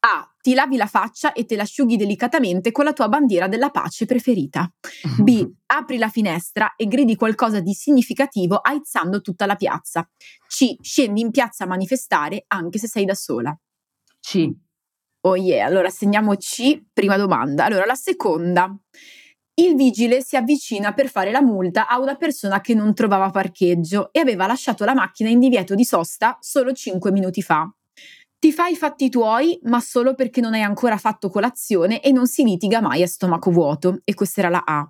A. 0.00 0.30
Ti 0.40 0.54
lavi 0.54 0.76
la 0.76 0.86
faccia 0.86 1.32
e 1.32 1.44
te 1.44 1.56
l'asciughi 1.56 1.96
delicatamente 1.96 2.70
con 2.70 2.84
la 2.84 2.92
tua 2.92 3.08
bandiera 3.08 3.48
della 3.48 3.70
pace 3.70 4.06
preferita. 4.06 4.72
B. 5.18 5.46
Apri 5.66 5.98
la 5.98 6.08
finestra 6.08 6.74
e 6.76 6.86
gridi 6.86 7.16
qualcosa 7.16 7.60
di 7.60 7.74
significativo 7.74 8.56
aizzando 8.56 9.20
tutta 9.20 9.46
la 9.46 9.56
piazza. 9.56 10.08
C. 10.46 10.76
Scendi 10.80 11.20
in 11.20 11.30
piazza 11.30 11.64
a 11.64 11.66
manifestare 11.66 12.44
anche 12.48 12.78
se 12.78 12.88
sei 12.88 13.04
da 13.04 13.14
sola. 13.14 13.56
C. 14.20 14.50
Oh 15.22 15.34
yeah, 15.34 15.66
allora 15.66 15.90
segniamo 15.90 16.36
C, 16.36 16.80
prima 16.92 17.16
domanda. 17.16 17.64
Allora, 17.64 17.84
la 17.84 17.96
seconda. 17.96 18.72
Il 19.58 19.74
vigile 19.74 20.22
si 20.22 20.36
avvicina 20.36 20.92
per 20.92 21.08
fare 21.08 21.30
la 21.32 21.42
multa 21.42 21.88
a 21.88 21.98
una 21.98 22.14
persona 22.14 22.60
che 22.60 22.74
non 22.74 22.94
trovava 22.94 23.30
parcheggio 23.30 24.12
e 24.12 24.20
aveva 24.20 24.46
lasciato 24.46 24.84
la 24.84 24.94
macchina 24.94 25.30
in 25.30 25.40
divieto 25.40 25.74
di 25.74 25.84
sosta 25.84 26.36
solo 26.40 26.72
5 26.72 27.10
minuti 27.10 27.42
fa. 27.42 27.68
Ti 28.46 28.52
fai 28.52 28.74
i 28.74 28.76
fatti 28.76 29.08
tuoi, 29.08 29.58
ma 29.64 29.80
solo 29.80 30.14
perché 30.14 30.40
non 30.40 30.54
hai 30.54 30.62
ancora 30.62 30.96
fatto 30.98 31.30
colazione 31.30 32.00
e 32.00 32.12
non 32.12 32.28
si 32.28 32.44
litiga 32.44 32.80
mai 32.80 33.02
a 33.02 33.06
stomaco 33.08 33.50
vuoto. 33.50 33.98
E 34.04 34.14
questa 34.14 34.38
era 34.38 34.50
la 34.50 34.62
A. 34.64 34.88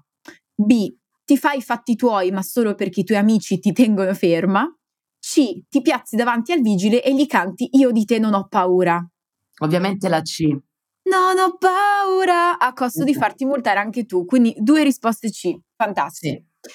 B. 0.55 0.95
Ti 1.25 1.38
fai 1.38 1.57
i 1.57 1.62
fatti 1.62 1.97
tuoi, 1.97 2.31
ma 2.33 2.42
solo 2.42 2.75
perché 2.75 3.01
i 3.01 3.05
tuoi 3.05 3.16
amici 3.16 3.59
ti 3.59 3.73
tengono 3.73 4.12
ferma. 4.12 4.71
C. 5.19 5.62
Ti 5.71 5.81
piazzi 5.81 6.16
davanti 6.16 6.53
al 6.53 6.61
vigile 6.61 7.03
e 7.03 7.14
gli 7.14 7.27
canti 7.27 7.71
Io 7.79 7.92
di 7.92 8.05
te 8.05 8.19
non 8.19 8.35
ho 8.35 8.47
paura. 8.47 9.03
Ovviamente 9.61 10.11
la 10.11 10.21
C. 10.21 10.42
Non 11.05 11.38
ho 11.38 11.57
paura 11.57 12.59
a 12.59 12.75
costo 12.75 13.05
di 13.05 13.14
farti 13.14 13.47
multare 13.47 13.79
anche 13.79 14.05
tu. 14.05 14.27
Quindi 14.27 14.55
due 14.59 14.85
risposte 14.85 15.31
C. 15.31 15.57
Fantastico. 15.75 16.45
Sì. 16.61 16.71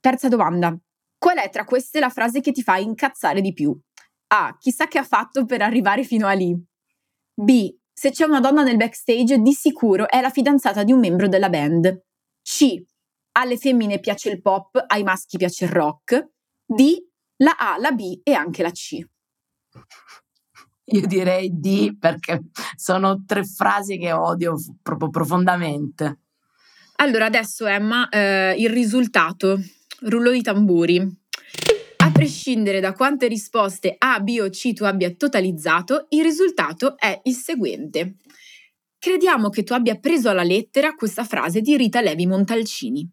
Terza 0.00 0.26
domanda. 0.26 0.76
Qual 1.16 1.36
è 1.36 1.48
tra 1.48 1.64
queste 1.64 2.00
la 2.00 2.10
frase 2.10 2.40
che 2.40 2.50
ti 2.50 2.64
fa 2.64 2.76
incazzare 2.78 3.40
di 3.40 3.52
più? 3.52 3.78
A. 4.34 4.56
Chissà 4.58 4.86
che 4.86 4.98
ha 4.98 5.04
fatto 5.04 5.44
per 5.44 5.60
arrivare 5.60 6.04
fino 6.04 6.26
a 6.26 6.32
lì. 6.32 6.56
B. 7.34 7.74
Se 7.92 8.10
c'è 8.10 8.24
una 8.24 8.40
donna 8.40 8.62
nel 8.62 8.76
backstage, 8.76 9.38
di 9.38 9.52
sicuro 9.52 10.08
è 10.08 10.20
la 10.20 10.30
fidanzata 10.30 10.82
di 10.84 10.92
un 10.92 11.00
membro 11.00 11.28
della 11.28 11.50
band. 11.50 12.04
C. 12.42 12.82
Alle 13.32 13.58
femmine 13.58 14.00
piace 14.00 14.30
il 14.30 14.40
pop, 14.40 14.82
ai 14.86 15.02
maschi 15.02 15.36
piace 15.36 15.66
il 15.66 15.70
rock. 15.70 16.30
D. 16.64 16.96
La 17.36 17.56
A, 17.58 17.76
la 17.78 17.92
B 17.92 18.20
e 18.22 18.32
anche 18.32 18.62
la 18.62 18.70
C. 18.70 19.04
Io 20.84 21.06
direi 21.06 21.50
D 21.52 21.96
perché 21.98 22.40
sono 22.76 23.24
tre 23.26 23.44
frasi 23.44 23.98
che 23.98 24.12
odio 24.12 24.56
proprio 24.82 25.10
profondamente. 25.10 26.20
Allora, 26.96 27.26
adesso 27.26 27.66
Emma, 27.66 28.08
eh, 28.08 28.54
il 28.58 28.70
risultato. 28.70 29.60
Rullo 30.00 30.30
di 30.30 30.42
tamburi. 30.42 31.21
Prescindere 32.22 32.78
da 32.78 32.92
quante 32.92 33.26
risposte 33.26 33.96
A, 33.98 34.20
B 34.20 34.38
o 34.40 34.48
C 34.48 34.72
tu 34.74 34.84
abbia 34.84 35.12
totalizzato, 35.12 36.06
il 36.10 36.22
risultato 36.22 36.96
è 36.96 37.20
il 37.24 37.34
seguente. 37.34 38.14
Crediamo 38.96 39.48
che 39.48 39.64
tu 39.64 39.72
abbia 39.72 39.98
preso 39.98 40.28
alla 40.28 40.44
lettera 40.44 40.94
questa 40.94 41.24
frase 41.24 41.60
di 41.60 41.76
Rita 41.76 42.00
Levi 42.00 42.28
Montalcini. 42.28 43.10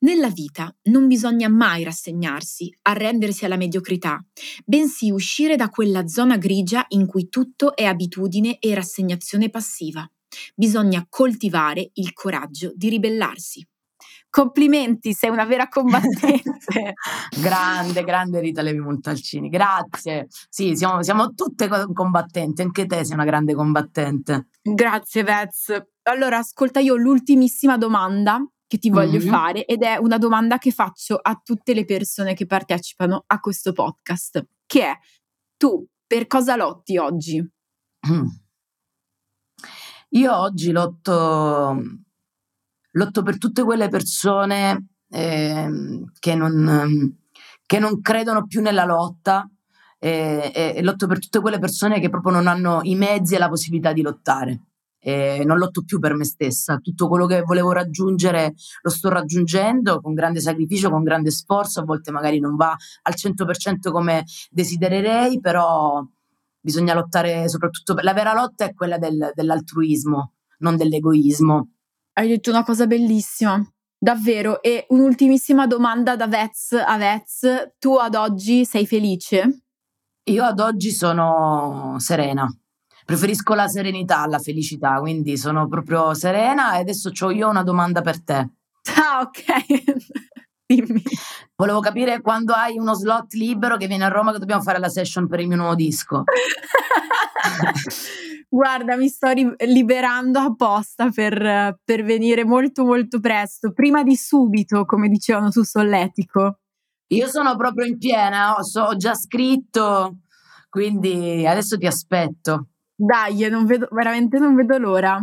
Nella 0.00 0.28
vita 0.28 0.76
non 0.90 1.06
bisogna 1.06 1.48
mai 1.48 1.84
rassegnarsi, 1.84 2.70
arrendersi 2.82 3.46
alla 3.46 3.56
mediocrità, 3.56 4.22
bensì 4.62 5.10
uscire 5.10 5.56
da 5.56 5.70
quella 5.70 6.06
zona 6.06 6.36
grigia 6.36 6.84
in 6.88 7.06
cui 7.06 7.30
tutto 7.30 7.74
è 7.74 7.84
abitudine 7.84 8.58
e 8.58 8.74
rassegnazione 8.74 9.48
passiva. 9.48 10.06
Bisogna 10.54 11.06
coltivare 11.08 11.92
il 11.94 12.12
coraggio 12.12 12.72
di 12.74 12.90
ribellarsi. 12.90 13.66
Complimenti, 14.30 15.14
sei 15.14 15.30
una 15.30 15.44
vera 15.44 15.68
combattente. 15.68 16.94
grande, 17.40 18.04
grande 18.04 18.40
Rita 18.40 18.62
Levi 18.62 18.78
Montalcini, 18.78 19.48
grazie. 19.48 20.26
Sì, 20.48 20.76
siamo, 20.76 21.02
siamo, 21.02 21.32
tutte 21.32 21.68
combattenti, 21.92 22.62
anche 22.62 22.86
te 22.86 23.04
sei 23.04 23.14
una 23.14 23.24
grande 23.24 23.54
combattente. 23.54 24.48
Grazie, 24.62 25.22
Vez. 25.22 25.74
Allora, 26.02 26.38
ascolta 26.38 26.78
io 26.80 26.96
l'ultimissima 26.96 27.78
domanda 27.78 28.42
che 28.66 28.78
ti 28.78 28.90
voglio 28.90 29.18
mm-hmm. 29.18 29.28
fare 29.28 29.64
ed 29.64 29.82
è 29.82 29.96
una 29.96 30.18
domanda 30.18 30.58
che 30.58 30.70
faccio 30.72 31.16
a 31.16 31.40
tutte 31.42 31.72
le 31.72 31.86
persone 31.86 32.34
che 32.34 32.44
partecipano 32.44 33.24
a 33.26 33.40
questo 33.40 33.72
podcast, 33.72 34.46
che 34.66 34.84
è 34.84 34.98
tu 35.56 35.84
per 36.06 36.26
cosa 36.26 36.54
lotti 36.54 36.98
oggi? 36.98 37.40
Mm. 38.08 38.26
Io 40.10 40.36
oggi 40.36 40.70
lotto 40.70 41.82
lotto 42.98 43.22
per 43.22 43.38
tutte 43.38 43.62
quelle 43.62 43.88
persone 43.88 44.88
eh, 45.10 45.68
che, 46.18 46.34
non, 46.34 47.16
che, 47.64 47.78
non, 47.78 48.00
credono 48.00 48.46
più 48.46 48.60
nella 48.60 48.84
lotta 48.84 49.48
eh, 49.98 50.74
e 50.76 50.82
lotto 50.82 51.06
per 51.06 51.18
tutte 51.18 51.40
quelle 51.40 51.58
persone 51.58 52.00
che 52.00 52.10
proprio 52.10 52.32
non 52.32 52.46
hanno 52.46 52.80
i 52.82 52.94
mezzi 52.94 53.34
e 53.34 53.38
la 53.38 53.48
possibilità 53.48 53.92
di 53.92 54.02
lottare. 54.02 54.62
E 55.00 55.44
non 55.46 55.58
lotto 55.58 55.84
più 55.84 56.00
per 56.00 56.14
me 56.14 56.24
stessa, 56.24 56.78
tutto 56.82 57.06
quello 57.06 57.26
che 57.26 57.42
volevo 57.42 57.70
raggiungere 57.70 58.54
lo 58.82 58.90
sto 58.90 59.08
raggiungendo 59.08 60.00
con 60.00 60.12
grande 60.12 60.40
sacrificio, 60.40 60.90
con 60.90 61.04
grande 61.04 61.30
sforzo, 61.30 61.80
a 61.80 61.84
volte 61.84 62.10
magari 62.10 62.40
non 62.40 62.56
va 62.56 62.76
al 63.02 63.14
100% 63.16 63.92
come 63.92 64.24
desidererei, 64.50 65.38
però 65.38 66.04
bisogna 66.60 66.94
lottare 66.94 67.48
soprattutto 67.48 67.94
per 67.94 68.02
la 68.02 68.12
vera 68.12 68.34
lotta 68.34 68.64
è 68.64 68.74
quella 68.74 68.98
del, 68.98 69.30
dell'altruismo, 69.34 70.32
non 70.58 70.76
dell'egoismo. 70.76 71.77
Hai 72.18 72.26
detto 72.26 72.50
una 72.50 72.64
cosa 72.64 72.88
bellissima, 72.88 73.64
davvero. 73.96 74.60
E 74.60 74.86
un'ultimissima 74.88 75.68
domanda 75.68 76.16
da 76.16 76.26
Vez 76.26 76.72
a 76.72 76.96
Vez. 76.96 77.46
Tu 77.78 77.94
ad 77.94 78.16
oggi 78.16 78.64
sei 78.64 78.88
felice? 78.88 79.66
Io 80.24 80.42
ad 80.42 80.58
oggi 80.58 80.90
sono 80.90 81.94
serena. 82.00 82.52
Preferisco 83.04 83.54
la 83.54 83.68
serenità 83.68 84.18
alla 84.18 84.40
felicità, 84.40 84.98
quindi 84.98 85.36
sono 85.36 85.68
proprio 85.68 86.12
serena 86.14 86.74
e 86.74 86.80
adesso 86.80 87.12
ho 87.16 87.30
io 87.30 87.48
una 87.48 87.62
domanda 87.62 88.00
per 88.00 88.24
te. 88.24 88.48
Ah, 88.98 89.20
ok. 89.20 89.44
Dimmi. 90.66 91.02
Volevo 91.54 91.78
capire 91.78 92.20
quando 92.20 92.52
hai 92.52 92.78
uno 92.78 92.94
slot 92.94 93.34
libero 93.34 93.76
che 93.76 93.86
viene 93.86 94.04
a 94.04 94.08
Roma 94.08 94.32
che 94.32 94.38
dobbiamo 94.38 94.62
fare 94.62 94.80
la 94.80 94.88
session 94.88 95.28
per 95.28 95.38
il 95.38 95.46
mio 95.46 95.56
nuovo 95.56 95.76
disco. 95.76 96.24
Guarda, 98.50 98.96
mi 98.96 99.08
sto 99.08 99.28
ri- 99.28 99.54
liberando 99.66 100.38
apposta 100.38 101.10
per, 101.10 101.78
per 101.84 102.02
venire 102.02 102.44
molto 102.44 102.84
molto 102.84 103.20
presto, 103.20 103.72
prima 103.72 104.02
di 104.02 104.16
subito, 104.16 104.84
come 104.86 105.08
dicevano 105.08 105.50
su 105.50 105.62
Solletico. 105.62 106.60
Io 107.08 107.26
sono 107.26 107.56
proprio 107.56 107.86
in 107.86 107.98
piena, 107.98 108.54
ho, 108.54 108.62
so, 108.62 108.82
ho 108.82 108.96
già 108.96 109.14
scritto, 109.14 110.20
quindi 110.68 111.46
adesso 111.46 111.76
ti 111.76 111.86
aspetto. 111.86 112.68
Dai, 112.94 113.48
non 113.48 113.66
vedo, 113.66 113.88
veramente 113.90 114.38
non 114.38 114.54
vedo 114.54 114.78
l'ora. 114.78 115.18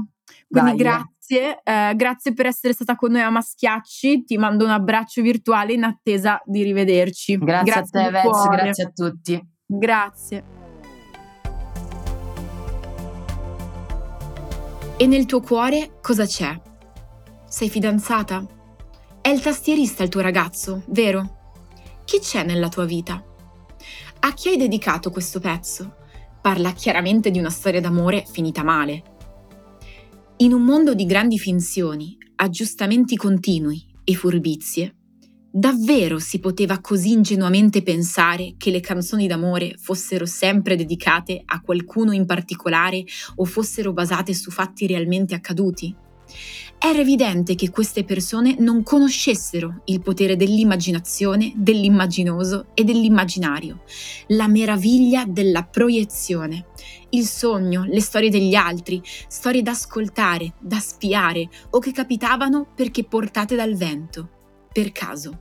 Quindi 0.47 0.75
Dai. 0.75 0.77
grazie, 0.77 1.61
eh, 1.63 1.93
grazie 1.95 2.33
per 2.33 2.45
essere 2.45 2.73
stata 2.73 2.95
con 2.95 3.11
noi 3.11 3.21
a 3.21 3.29
Maschiacci, 3.29 4.23
ti 4.23 4.37
mando 4.37 4.65
un 4.65 4.71
abbraccio 4.71 5.21
virtuale 5.21 5.73
in 5.73 5.83
attesa 5.83 6.41
di 6.45 6.63
rivederci. 6.63 7.37
Grazie, 7.37 7.71
grazie 7.73 7.99
a 7.99 8.05
te 8.05 8.11
Vez, 8.11 8.47
grazie 8.47 8.83
a 8.83 8.89
tutti. 8.89 9.49
Grazie. 9.65 10.54
E 14.97 15.07
nel 15.07 15.25
tuo 15.25 15.41
cuore 15.41 15.97
cosa 16.01 16.25
c'è? 16.25 16.57
Sei 17.49 17.69
fidanzata? 17.69 18.47
È 19.19 19.27
il 19.27 19.41
tastierista 19.41 20.03
il 20.03 20.09
tuo 20.09 20.21
ragazzo, 20.21 20.83
vero? 20.87 21.63
Chi 22.05 22.19
c'è 22.19 22.45
nella 22.45 22.69
tua 22.69 22.85
vita? 22.85 23.21
A 24.19 24.33
chi 24.33 24.47
hai 24.47 24.57
dedicato 24.57 25.11
questo 25.11 25.41
pezzo? 25.41 25.97
Parla 26.41 26.71
chiaramente 26.71 27.29
di 27.29 27.39
una 27.39 27.49
storia 27.49 27.81
d'amore 27.81 28.23
finita 28.25 28.63
male. 28.63 29.03
In 30.37 30.53
un 30.53 30.61
mondo 30.61 30.93
di 30.93 31.05
grandi 31.05 31.37
finzioni, 31.39 32.17
aggiustamenti 32.37 33.17
continui 33.17 33.85
e 34.01 34.13
furbizie, 34.13 34.95
Davvero 35.57 36.19
si 36.19 36.39
poteva 36.39 36.81
così 36.81 37.13
ingenuamente 37.13 37.81
pensare 37.81 38.55
che 38.57 38.71
le 38.71 38.81
canzoni 38.81 39.25
d'amore 39.25 39.75
fossero 39.79 40.25
sempre 40.25 40.75
dedicate 40.75 41.41
a 41.45 41.61
qualcuno 41.61 42.11
in 42.11 42.25
particolare 42.25 43.05
o 43.35 43.45
fossero 43.45 43.93
basate 43.93 44.33
su 44.33 44.51
fatti 44.51 44.85
realmente 44.85 45.33
accaduti? 45.33 45.95
Era 46.77 46.99
evidente 46.99 47.55
che 47.55 47.69
queste 47.69 48.03
persone 48.03 48.57
non 48.59 48.83
conoscessero 48.83 49.83
il 49.85 50.01
potere 50.01 50.35
dell'immaginazione, 50.35 51.53
dell'immaginoso 51.55 52.65
e 52.73 52.83
dell'immaginario, 52.83 53.83
la 54.27 54.49
meraviglia 54.49 55.23
della 55.25 55.63
proiezione, 55.63 56.65
il 57.11 57.25
sogno, 57.25 57.85
le 57.85 58.01
storie 58.01 58.29
degli 58.29 58.55
altri, 58.55 59.01
storie 59.29 59.61
da 59.61 59.71
ascoltare, 59.71 60.55
da 60.59 60.79
spiare 60.79 61.47
o 61.69 61.79
che 61.79 61.93
capitavano 61.93 62.67
perché 62.75 63.05
portate 63.05 63.55
dal 63.55 63.75
vento, 63.75 64.34
per 64.75 64.91
caso 64.91 65.39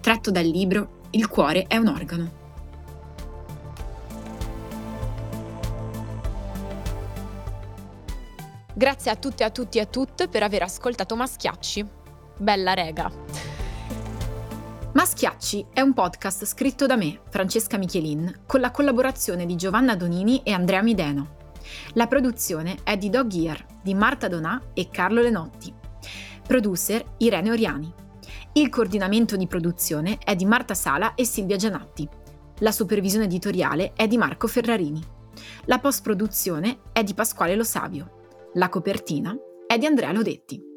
tratto 0.00 0.30
dal 0.30 0.46
libro 0.46 1.00
Il 1.10 1.28
cuore 1.28 1.66
è 1.66 1.76
un 1.76 1.88
organo. 1.88 2.32
Grazie 8.72 9.10
a 9.10 9.16
tutte, 9.16 9.44
a 9.44 9.50
tutti 9.50 9.76
e 9.76 9.82
a 9.82 9.84
tutte 9.84 10.28
per 10.28 10.42
aver 10.42 10.62
ascoltato 10.62 11.14
Maschiacci. 11.14 11.86
bella 12.38 12.72
rega. 12.72 13.12
Maschiacci 14.94 15.66
è 15.74 15.82
un 15.82 15.92
podcast 15.92 16.46
scritto 16.46 16.86
da 16.86 16.96
me, 16.96 17.20
Francesca 17.28 17.76
Michelin, 17.76 18.44
con 18.46 18.60
la 18.60 18.70
collaborazione 18.70 19.44
di 19.44 19.56
Giovanna 19.56 19.94
Donini 19.94 20.40
e 20.42 20.52
Andrea 20.52 20.80
Mideno. 20.80 21.50
La 21.92 22.06
produzione 22.06 22.78
è 22.82 22.96
di 22.96 23.10
Dog 23.10 23.30
Ear, 23.34 23.62
di 23.82 23.92
Marta 23.92 24.28
Donà 24.28 24.58
e 24.72 24.88
Carlo 24.88 25.20
Lenotti. 25.20 25.70
Producer 26.46 27.04
Irene 27.18 27.50
Oriani. 27.50 28.00
Il 28.54 28.68
coordinamento 28.68 29.36
di 29.36 29.46
produzione 29.46 30.18
è 30.18 30.36
di 30.36 30.44
Marta 30.44 30.74
Sala 30.74 31.14
e 31.14 31.24
Silvia 31.24 31.56
Gianatti. 31.56 32.06
La 32.58 32.70
supervisione 32.70 33.24
editoriale 33.24 33.94
è 33.94 34.06
di 34.06 34.18
Marco 34.18 34.46
Ferrarini. 34.46 35.02
La 35.64 35.78
post-produzione 35.78 36.80
è 36.92 37.02
di 37.02 37.14
Pasquale 37.14 37.56
Lo 37.56 37.64
Savio. 37.64 38.50
La 38.54 38.68
copertina 38.68 39.34
è 39.66 39.78
di 39.78 39.86
Andrea 39.86 40.12
Lodetti. 40.12 40.71